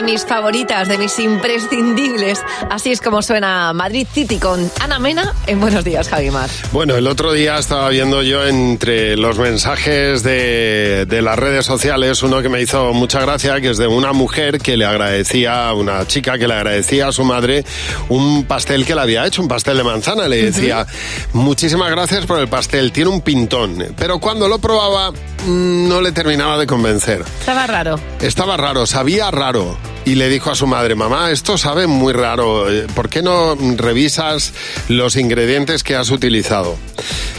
De 0.00 0.06
mis 0.12 0.24
favoritas, 0.24 0.88
de 0.88 0.96
mis 0.96 1.18
imprescindibles. 1.18 2.40
Así 2.70 2.90
es 2.90 3.02
como 3.02 3.20
suena 3.20 3.72
Madrid 3.74 4.06
City 4.10 4.38
con 4.38 4.70
Ana 4.80 4.98
Mena 4.98 5.34
en 5.46 5.60
Buenos 5.60 5.84
Días, 5.84 6.08
Javimar. 6.08 6.48
Bueno, 6.72 6.96
el 6.96 7.06
otro 7.06 7.32
día 7.32 7.58
estaba 7.58 7.90
viendo 7.90 8.22
yo 8.22 8.46
entre 8.46 9.18
los 9.18 9.38
mensajes 9.38 10.22
de, 10.22 11.04
de 11.06 11.20
las 11.22 11.38
redes 11.38 11.66
sociales 11.66 12.22
uno 12.22 12.40
que 12.40 12.48
me 12.48 12.62
hizo 12.62 12.94
mucha 12.94 13.20
gracia, 13.20 13.60
que 13.60 13.70
es 13.70 13.76
de 13.76 13.88
una 13.88 14.14
mujer 14.14 14.58
que 14.58 14.78
le 14.78 14.86
agradecía, 14.86 15.70
una 15.74 16.06
chica 16.06 16.38
que 16.38 16.48
le 16.48 16.54
agradecía 16.54 17.08
a 17.08 17.12
su 17.12 17.24
madre 17.24 17.64
un 18.08 18.44
pastel 18.44 18.86
que 18.86 18.94
le 18.94 19.02
había 19.02 19.26
hecho, 19.26 19.42
un 19.42 19.48
pastel 19.48 19.76
de 19.76 19.84
manzana. 19.84 20.28
Le 20.28 20.44
decía, 20.44 20.86
muchísimas 21.34 21.90
gracias 21.90 22.24
por 22.24 22.38
el 22.38 22.48
pastel, 22.48 22.90
tiene 22.90 23.10
un 23.10 23.20
pintón. 23.20 23.94
Pero 23.98 24.18
cuando 24.18 24.48
lo 24.48 24.58
probaba, 24.58 25.10
mm, 25.10 25.88
no 25.88 26.00
le 26.00 26.12
terminaba 26.12 26.56
de 26.56 26.66
convencer. 26.66 27.22
Estaba 27.40 27.66
raro. 27.66 28.00
Estaba 28.20 28.56
raro, 28.56 28.86
sabía 28.86 29.30
raro. 29.30 29.76
Y 30.10 30.16
le 30.16 30.28
dijo 30.28 30.50
a 30.50 30.56
su 30.56 30.66
madre, 30.66 30.96
mamá, 30.96 31.30
esto 31.30 31.56
sabe 31.56 31.86
muy 31.86 32.12
raro, 32.12 32.68
eh, 32.68 32.88
¿por 32.96 33.08
qué 33.08 33.22
no 33.22 33.54
revisas 33.76 34.52
los 34.88 35.14
ingredientes 35.14 35.84
que 35.84 35.94
has 35.94 36.10
utilizado? 36.10 36.76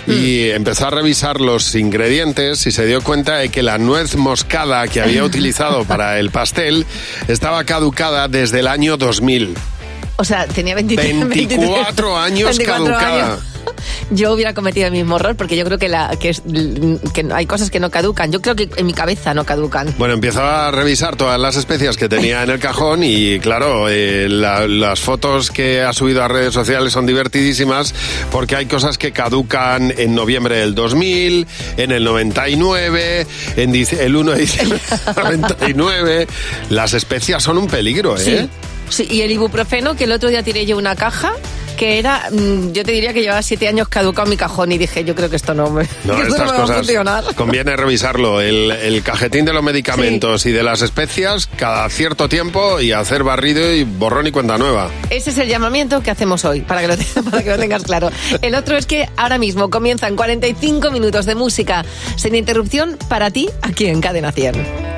Y 0.07 0.51
empezó 0.51 0.87
a 0.87 0.89
revisar 0.89 1.41
los 1.41 1.75
ingredientes 1.75 2.65
y 2.65 2.71
se 2.71 2.85
dio 2.85 3.01
cuenta 3.01 3.39
de 3.39 3.49
que 3.49 3.61
la 3.61 3.77
nuez 3.77 4.15
moscada 4.15 4.87
que 4.87 5.01
había 5.01 5.21
utilizado 5.25 5.83
para 5.83 6.17
el 6.17 6.31
pastel 6.31 6.85
estaba 7.27 7.65
caducada 7.65 8.29
desde 8.29 8.61
el 8.61 8.67
año 8.67 8.95
2000. 8.95 9.53
O 10.21 10.23
sea, 10.23 10.45
tenía 10.45 10.75
23, 10.75 11.27
24 11.29 12.15
años 12.15 12.49
24 12.55 12.85
caducada. 12.85 13.25
años. 13.33 13.39
Yo 14.11 14.33
hubiera 14.33 14.53
cometido 14.53 14.85
el 14.87 14.91
mismo 14.91 15.15
error 15.15 15.35
porque 15.35 15.55
yo 15.57 15.63
creo 15.65 15.77
que, 15.79 15.87
la, 15.89 16.15
que, 16.19 16.29
es- 16.29 16.41
que 17.13 17.25
hay 17.33 17.45
cosas 17.47 17.71
que 17.71 17.79
no 17.79 17.89
caducan. 17.89 18.31
Yo 18.31 18.39
creo 18.41 18.55
que 18.55 18.69
en 18.75 18.85
mi 18.85 18.93
cabeza 18.93 19.33
no 19.33 19.45
caducan. 19.45 19.93
Bueno, 19.97 20.13
empezó 20.13 20.43
a 20.43 20.69
revisar 20.69 21.15
todas 21.15 21.39
las 21.39 21.55
especias 21.55 21.95
que 21.97 22.07
tenía 22.09 22.43
en 22.43 22.49
el 22.51 22.59
cajón 22.59 23.03
y 23.03 23.39
claro, 23.39 23.87
eh, 23.89 24.27
la- 24.29 24.67
las 24.67 24.99
fotos 24.99 25.49
que 25.49 25.81
ha 25.81 25.91
subido 25.93 26.23
a 26.23 26.27
redes 26.27 26.53
sociales 26.53 26.93
son 26.93 27.05
divertidísimas 27.07 27.95
porque 28.31 28.55
hay 28.55 28.67
cosas 28.67 28.97
que 28.99 29.11
caducan 29.11 29.91
en 29.97 30.13
noviembre 30.13 30.57
del 30.57 30.75
2000, 30.75 31.47
en 31.77 31.91
el 31.91 32.03
99, 32.03 33.25
en 33.55 33.75
el 33.75 34.15
1 34.15 34.31
de 34.33 34.37
diciembre 34.37 34.79
del 35.15 35.15
99. 35.41 36.27
Las 36.69 36.93
especias 36.93 37.41
son 37.41 37.57
un 37.57 37.67
peligro, 37.67 38.17
¿eh? 38.17 38.19
Sí. 38.19 38.49
Sí, 38.91 39.07
y 39.09 39.21
el 39.21 39.31
ibuprofeno, 39.31 39.95
que 39.95 40.03
el 40.03 40.11
otro 40.11 40.29
día 40.29 40.43
tiré 40.43 40.65
yo 40.65 40.77
una 40.77 40.95
caja, 40.95 41.31
que 41.77 41.97
era, 41.97 42.27
mm, 42.29 42.73
yo 42.73 42.83
te 42.83 42.91
diría 42.91 43.13
que 43.13 43.21
llevaba 43.21 43.41
siete 43.41 43.67
años 43.67 43.87
caducado 43.87 44.29
mi 44.29 44.35
cajón 44.37 44.71
y 44.71 44.77
dije, 44.77 45.03
yo 45.05 45.15
creo 45.15 45.29
que 45.29 45.37
esto 45.37 45.53
no 45.55 45.69
me, 45.71 45.87
No, 46.03 46.15
que 46.17 46.23
esto 46.23 46.45
no 46.45 46.51
me 46.51 46.57
va 46.59 46.63
a 46.65 46.67
funcionar. 46.67 47.23
conviene 47.35 47.75
revisarlo. 47.77 48.39
El, 48.41 48.69
el 48.69 49.01
cajetín 49.01 49.45
de 49.45 49.53
los 49.53 49.63
medicamentos 49.63 50.45
y 50.45 50.51
de 50.51 50.61
las 50.61 50.81
especias 50.83 51.47
cada 51.57 51.89
cierto 51.89 52.27
tiempo 52.29 52.79
y 52.81 52.91
hacer 52.91 53.23
barrido 53.23 53.73
y 53.73 53.83
borrón 53.85 54.27
y 54.27 54.31
cuenta 54.31 54.57
nueva. 54.57 54.91
Ese 55.09 55.29
es 55.31 55.37
el 55.39 55.47
llamamiento 55.47 56.03
que 56.03 56.11
hacemos 56.11 56.43
hoy, 56.45 56.61
para 56.61 56.81
que, 56.81 56.87
lo, 56.89 56.97
te- 56.97 57.23
para 57.23 57.41
que 57.43 57.49
lo 57.49 57.57
tengas 57.57 57.83
claro. 57.83 58.11
El 58.41 58.53
otro 58.55 58.77
es 58.77 58.85
que 58.85 59.07
ahora 59.15 59.37
mismo 59.39 59.69
comienzan 59.69 60.15
45 60.17 60.91
minutos 60.91 61.25
de 61.25 61.33
música 61.35 61.83
sin 62.17 62.35
interrupción 62.35 62.97
para 63.07 63.31
ti 63.31 63.49
aquí 63.63 63.87
en 63.87 64.01
Cadena 64.01 64.31
100. 64.33 64.91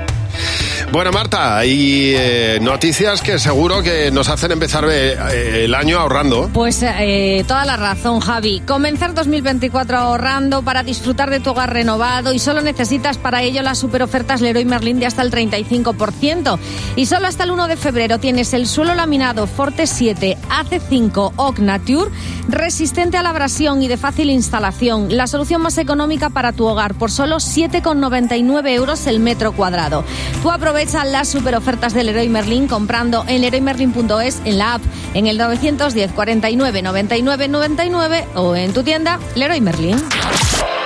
Bueno, 0.94 1.12
Marta, 1.12 1.58
hay 1.58 2.14
eh, 2.16 2.60
noticias 2.62 3.24
que 3.24 3.40
seguro 3.40 3.82
que 3.82 4.12
nos 4.12 4.30
hacen 4.30 4.52
empezar 4.52 4.86
eh, 4.92 5.64
el 5.64 5.74
año 5.74 5.98
ahorrando. 5.98 6.52
Pues 6.54 6.84
eh, 6.84 7.44
toda 7.48 7.66
la 7.66 7.78
razón, 7.78 8.20
Javi. 8.20 8.60
Comenzar 8.60 9.16
2024 9.16 9.98
ahorrando 9.98 10.62
para 10.62 10.84
disfrutar 10.84 11.32
de 11.32 11.40
tu 11.40 11.50
hogar 11.50 11.74
renovado 11.74 12.32
y 12.32 12.38
solo 12.38 12.62
necesitas 12.62 13.18
para 13.18 13.42
ello 13.42 13.64
las 13.64 13.80
superofertas 13.80 14.40
Leroy 14.40 14.66
Merlin 14.66 15.00
de 15.00 15.08
hasta 15.08 15.24
el 15.24 15.32
35%. 15.32 16.60
Y 16.96 17.08
solo 17.08 17.26
hasta 17.26 17.46
el 17.46 17.50
1 17.50 17.70
de 17.70 17.76
febrero 17.76 18.20
tienes 18.20 18.54
el 18.54 18.68
suelo 18.68 18.94
laminado 18.94 19.48
Forte 19.48 19.88
7 19.88 20.38
AC5 20.48 21.34
Oak 21.38 21.58
Nature 21.58 22.12
resistente 22.48 23.18
a 23.18 23.24
la 23.24 23.32
abrasión 23.32 23.82
y 23.82 23.88
de 23.88 23.98
fácil 23.98 24.30
instalación. 24.30 25.18
La 25.18 25.26
solución 25.26 25.64
más 25.64 25.80
económica 25.80 26.30
para 26.30 26.52
tu 26.52 26.68
hogar 26.68 26.94
por 26.94 27.10
solo 27.10 27.38
7,99 27.38 28.70
euros 28.70 29.08
el 29.08 29.20
metro 29.20 29.54
cuadrado. 29.54 30.04
Tú 30.44 30.52
aprovecha 30.52 30.83
las 30.84 31.30
superofertas 31.30 31.94
del 31.94 32.08
Leroy 32.08 32.28
Merlin 32.28 32.68
comprando 32.68 33.24
en 33.28 33.42
leroymerlin.es, 33.42 34.42
en 34.44 34.58
la 34.58 34.74
app, 34.74 34.82
en 35.14 35.28
el 35.28 35.38
910 35.38 36.12
49 36.12 36.82
99 36.82 37.48
99 37.48 38.28
o 38.36 38.54
en 38.56 38.74
tu 38.74 38.84
tienda 38.84 39.18
Leroy 39.36 39.62
Merlin. 39.62 39.98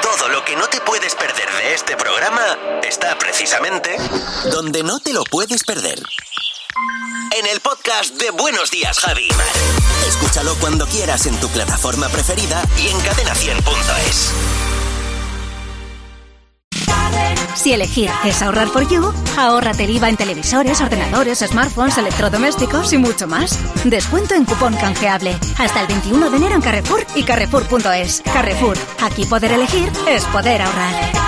Todo 0.03 0.29
lo 0.29 0.45
que 0.45 0.55
no 0.55 0.67
te 0.67 0.79
puedes 0.81 1.15
perder 1.15 1.49
de 1.63 1.73
este 1.73 1.97
programa 1.97 2.41
está 2.87 3.17
precisamente 3.17 3.97
donde 4.51 4.83
no 4.83 4.99
te 4.99 5.13
lo 5.13 5.23
puedes 5.23 5.63
perder. 5.63 5.99
En 7.39 7.47
el 7.47 7.59
podcast 7.59 8.21
de 8.21 8.29
Buenos 8.29 8.69
Días, 8.69 8.99
Javi. 8.99 9.27
Escúchalo 10.07 10.53
cuando 10.59 10.85
quieras 10.85 11.25
en 11.25 11.39
tu 11.39 11.49
plataforma 11.49 12.07
preferida 12.09 12.63
y 12.77 12.89
en 12.89 12.97
cadena100.es. 12.99 14.31
Si 17.57 17.73
elegir 17.73 18.09
es 18.23 18.43
ahorrar 18.43 18.67
for 18.67 18.87
you, 18.87 19.11
ahórrate 19.35 19.85
el 19.85 19.89
IVA 19.89 20.09
en 20.09 20.15
televisores, 20.15 20.79
ordenadores, 20.79 21.39
smartphones, 21.39 21.97
electrodomésticos 21.97 22.93
y 22.93 22.99
mucho 22.99 23.27
más. 23.27 23.57
Descuento 23.83 24.35
en 24.35 24.45
cupón 24.45 24.75
canjeable. 24.75 25.35
Hasta 25.57 25.81
el 25.81 25.87
21 25.87 26.29
de 26.29 26.37
enero 26.37 26.55
en 26.55 26.61
Carrefour 26.61 27.03
y 27.15 27.23
Carrefour.es. 27.23 28.21
Carrefour, 28.21 28.77
aquí 29.01 29.25
poder 29.25 29.53
elegir 29.53 29.91
es 30.07 30.23
poder 30.25 30.61
ahorrar. 30.61 31.26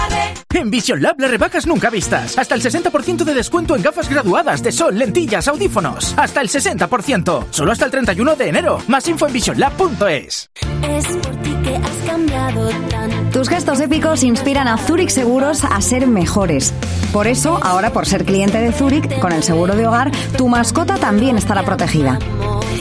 En 0.53 0.71
Vision 0.71 1.01
Lab 1.01 1.19
las 1.19 1.29
rebajas 1.29 1.67
nunca 1.67 1.89
vistas. 1.89 2.37
Hasta 2.37 2.55
el 2.55 2.61
60% 2.61 3.23
de 3.23 3.33
descuento 3.33 3.75
en 3.75 3.83
gafas 3.83 4.09
graduadas 4.09 4.63
de 4.63 4.71
sol, 4.71 4.97
lentillas, 4.97 5.47
audífonos. 5.47 6.13
Hasta 6.17 6.41
el 6.41 6.49
60%. 6.49 7.45
Solo 7.51 7.71
hasta 7.71 7.85
el 7.85 7.91
31 7.91 8.35
de 8.35 8.49
enero. 8.49 8.81
Más 8.87 9.07
info 9.07 9.27
en 9.27 9.33
visionlab.es. 9.33 10.49
Es 10.81 11.07
por 11.17 11.35
ti 11.37 11.55
que 11.63 11.75
has 11.75 11.97
cambiado 12.07 12.69
tanto. 12.89 13.31
Tus 13.31 13.47
gestos 13.47 13.79
épicos 13.79 14.23
inspiran 14.23 14.67
a 14.67 14.77
Zurich 14.77 15.09
Seguros 15.09 15.63
a 15.63 15.79
ser 15.81 16.07
mejores. 16.07 16.73
Por 17.13 17.27
eso, 17.27 17.59
ahora 17.63 17.91
por 17.91 18.07
ser 18.07 18.25
cliente 18.25 18.59
de 18.59 18.71
Zurich, 18.71 19.19
con 19.19 19.31
el 19.31 19.43
seguro 19.43 19.75
de 19.75 19.85
hogar, 19.85 20.11
tu 20.35 20.47
mascota 20.47 20.95
también 20.95 21.37
estará 21.37 21.63
protegida. 21.63 22.17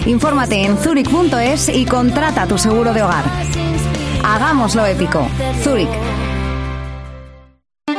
Infórmate 0.07 0.65
en 0.65 0.79
zurich.es 0.79 1.69
y 1.69 1.85
contrata 1.85 2.47
tu 2.47 2.57
seguro 2.57 2.95
de 2.95 3.03
hogar. 3.03 3.25
Hagámoslo 4.25 4.87
épico. 4.87 5.29
Zurich. 5.63 5.91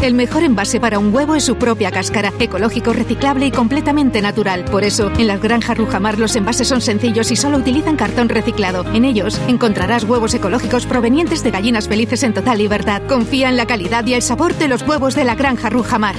El 0.00 0.14
mejor 0.14 0.44
envase 0.44 0.78
para 0.78 1.00
un 1.00 1.12
huevo 1.12 1.34
es 1.34 1.44
su 1.44 1.56
propia 1.56 1.90
cáscara, 1.90 2.32
ecológico, 2.38 2.92
reciclable 2.92 3.46
y 3.46 3.50
completamente 3.50 4.22
natural. 4.22 4.64
Por 4.64 4.84
eso, 4.84 5.10
en 5.18 5.26
las 5.26 5.42
granjas 5.42 5.76
Rujamar 5.76 6.20
los 6.20 6.36
envases 6.36 6.68
son 6.68 6.80
sencillos 6.80 7.32
y 7.32 7.36
solo 7.36 7.56
utilizan 7.56 7.96
cartón 7.96 8.28
reciclado. 8.28 8.84
En 8.94 9.04
ellos 9.04 9.40
encontrarás 9.48 10.04
huevos 10.04 10.34
ecológicos 10.34 10.86
provenientes 10.86 11.42
de 11.42 11.50
gallinas 11.50 11.88
felices 11.88 12.22
en 12.22 12.32
total 12.32 12.58
libertad. 12.58 13.02
Confía 13.08 13.48
en 13.48 13.56
la 13.56 13.66
calidad 13.66 14.06
y 14.06 14.14
el 14.14 14.22
sabor 14.22 14.54
de 14.54 14.68
los 14.68 14.82
huevos 14.82 15.16
de 15.16 15.24
la 15.24 15.34
granja 15.34 15.68
Rujamar. 15.68 16.14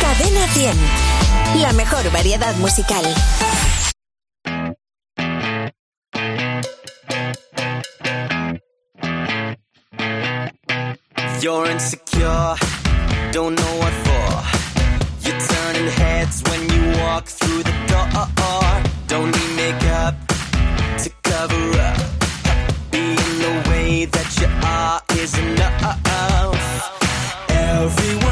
Cadena 0.00 0.46
100. 0.48 0.76
La 1.62 1.72
mejor 1.74 2.10
variedad 2.10 2.56
musical. 2.56 3.04
You're 11.40 11.66
insecure, 11.66 12.54
don't 13.32 13.54
know 13.54 13.76
what 13.76 13.92
for. 14.04 15.28
You're 15.28 15.40
turning 15.40 15.88
heads 15.88 16.42
when 16.48 16.60
you 16.70 16.98
walk 17.00 17.26
through 17.26 17.62
the 17.62 17.74
door. 17.86 18.26
Don't 19.08 19.30
need 19.30 19.56
makeup 19.56 20.14
to 21.02 21.10
cover 21.22 21.78
up. 21.80 21.98
Being 22.90 23.38
the 23.44 23.52
way 23.68 24.06
that 24.06 24.28
you 24.40 24.48
are 24.62 25.02
is 25.20 25.36
enough. 25.36 26.00
Everyone 27.50 28.23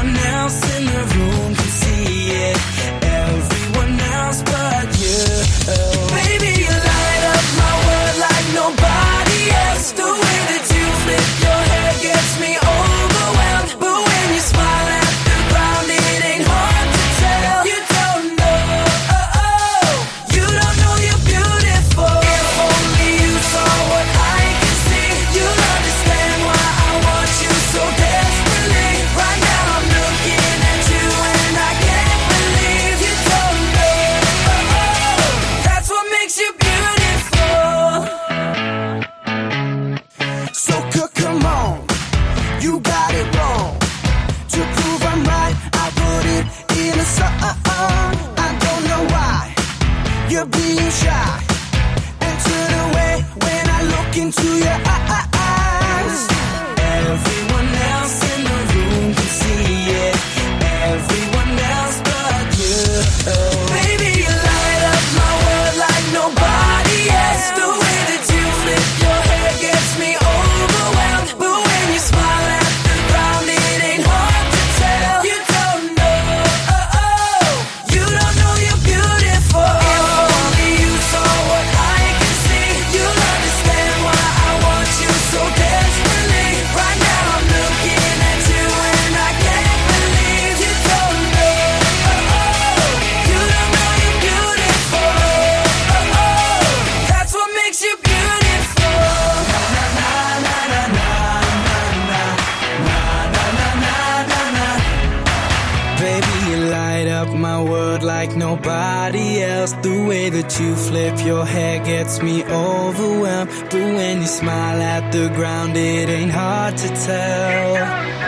way 110.23 110.29
that 110.29 110.59
you 110.59 110.75
flip 110.75 111.25
your 111.25 111.45
hair 111.45 111.83
gets 111.83 112.21
me 112.21 112.43
overwhelmed. 112.45 113.49
But 113.69 113.73
when 113.73 114.21
you 114.21 114.27
smile 114.27 114.81
at 114.81 115.11
the 115.11 115.29
ground, 115.29 115.75
it 115.75 116.09
ain't 116.09 116.31
hard 116.31 116.77
to 116.77 116.87
tell. 116.87 118.22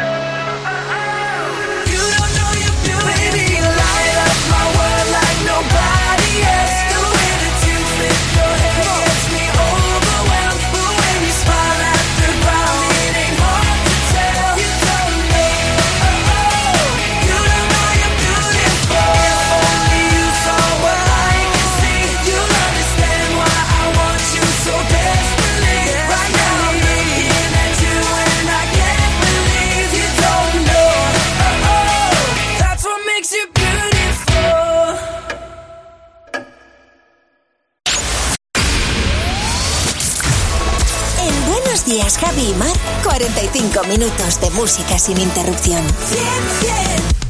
45 43.06 43.84
minutos 43.84 44.42
de 44.42 44.50
música 44.50 44.98
sin 44.98 45.20
interrupción. 45.20 45.86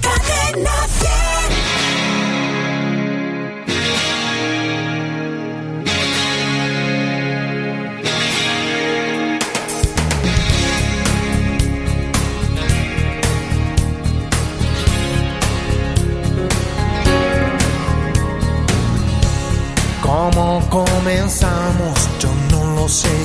Cadena 0.01 0.71
100. 0.99 1.15
¿Cómo 20.01 20.61
comenzamos? 20.69 22.07
Yo 22.19 22.29
no 22.49 22.75
lo 22.75 22.87
sé. 22.87 23.24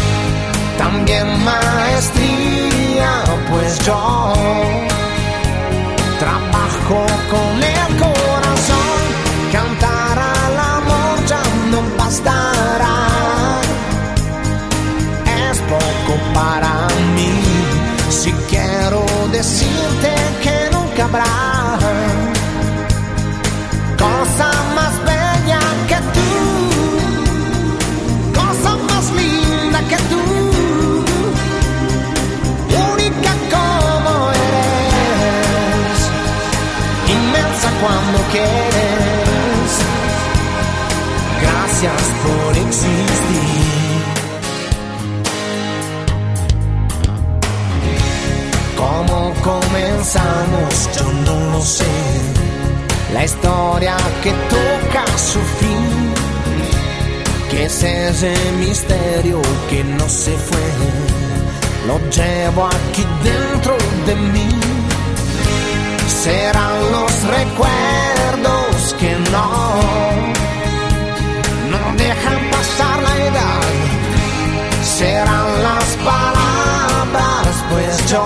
También 0.77 1.43
maestría, 1.43 3.23
pues 3.49 3.79
yo 3.85 4.33
trabajo 6.19 7.05
con 7.29 7.63
el 7.63 7.97
corazón. 7.97 8.99
Cantar 9.51 10.19
al 10.19 10.59
amor 10.59 11.25
ya 11.27 11.43
no 11.71 11.81
bastará. 11.97 12.97
Es 15.49 15.57
poco 15.59 16.13
para 16.33 16.87
mí. 17.15 17.33
Si 18.09 18.31
quiero 18.49 19.05
decirte 19.31 20.13
que 20.43 20.69
nunca 20.71 21.05
habrá 21.05 21.50
quieres. 38.31 39.71
Gracias 41.41 42.01
por 42.23 42.57
existir. 42.57 43.51
¿Cómo 48.77 49.33
comenzamos? 49.43 50.89
Yo 50.97 51.11
no 51.25 51.51
lo 51.51 51.61
sé. 51.61 51.93
La 53.13 53.25
historia 53.25 53.97
que 54.23 54.31
toca 54.31 55.05
su 55.17 55.39
fin. 55.59 56.13
Que 57.49 57.65
es 57.65 57.83
ese 57.83 58.33
misterio 58.59 59.41
que 59.69 59.83
no 59.83 60.07
se 60.07 60.31
fue. 60.31 60.67
Lo 61.87 61.99
llevo 62.09 62.67
aquí 62.67 63.05
dentro 63.23 63.75
de 64.05 64.15
mí. 64.15 64.49
Serán 66.07 66.91
los 66.91 67.23
recuerdos 67.23 68.00
no, 69.31 69.47
no 71.71 71.97
dejan 71.97 72.39
pasar 72.51 73.01
la 73.03 73.17
edad. 73.29 73.61
Serán 74.83 75.63
las 75.63 75.87
palabras, 76.09 77.53
pues 77.69 78.11
yo 78.11 78.25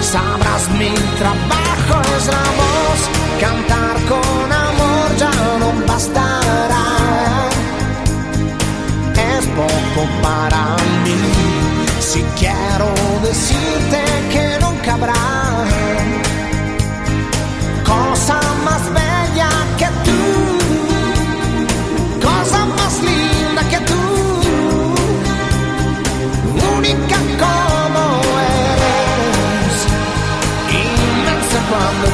sabrás 0.00 0.68
mi 0.78 0.94
trabajo 1.20 1.94
es 2.16 2.26
la 2.26 2.46
voz, 2.60 3.00
cantar 3.40 3.96
con 4.10 4.52
amor 4.52 5.08
ya 5.18 5.30
no 5.58 5.86
bastará. 5.86 6.86
Es 9.30 9.46
poco 9.46 10.08
para 10.22 10.76
mí, 11.04 11.20
si 12.00 12.22
quiero 12.38 12.88
decirte 13.22 14.00
que 14.32 14.58
nunca 14.60 14.94
habrá 14.94 15.41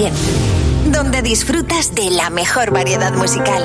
100, 0.00 0.92
donde 0.92 1.20
disfrutas 1.20 1.94
de 1.94 2.10
la 2.10 2.30
mejor 2.30 2.70
variedad 2.70 3.12
musical. 3.12 3.62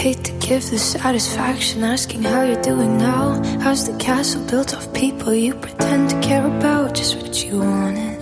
hate 0.00 0.24
to 0.24 0.32
give 0.38 0.70
the 0.70 0.78
satisfaction 0.78 1.84
asking 1.84 2.22
how 2.22 2.42
you're 2.42 2.62
doing 2.62 2.96
now. 2.96 3.42
How's 3.60 3.86
the 3.86 3.98
castle 3.98 4.42
built 4.46 4.72
of 4.72 4.94
people 4.94 5.34
you 5.34 5.54
pretend 5.54 6.08
to 6.10 6.20
care 6.20 6.46
about? 6.46 6.94
Just 6.94 7.16
what 7.16 7.44
you 7.44 7.58
wanted. 7.58 8.18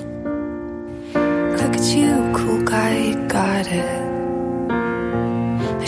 Look 1.60 1.76
at 1.76 1.86
you, 1.94 2.32
cool 2.34 2.64
guy, 2.64 2.96
you 2.96 3.28
got 3.28 3.66
it. 3.66 3.97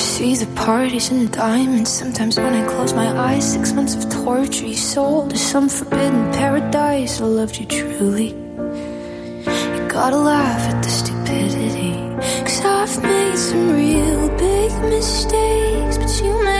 See 0.01 0.35
the 0.35 0.47
parties 0.57 1.11
and 1.11 1.29
the 1.29 1.37
diamonds. 1.37 1.91
Sometimes 1.91 2.39
when 2.39 2.55
I 2.55 2.67
close 2.67 2.95
my 2.95 3.09
eyes, 3.29 3.53
six 3.53 3.73
months 3.75 3.95
of 3.95 4.11
torture 4.25 4.65
you 4.65 4.75
sold 4.75 5.29
to 5.31 5.37
some 5.37 5.69
forbidden 5.69 6.33
paradise. 6.33 7.21
I 7.21 7.25
loved 7.25 7.59
you 7.59 7.67
truly. 7.67 8.31
You 8.31 9.89
gotta 9.89 10.17
laugh 10.17 10.63
at 10.73 10.83
the 10.83 10.89
stupidity. 10.89 11.93
Cause 12.47 12.65
I've 12.65 13.03
made 13.03 13.37
some 13.37 13.73
real 13.73 14.29
big 14.39 14.73
mistakes, 14.91 15.99
but 15.99 16.25
you 16.25 16.33
make 16.45 16.60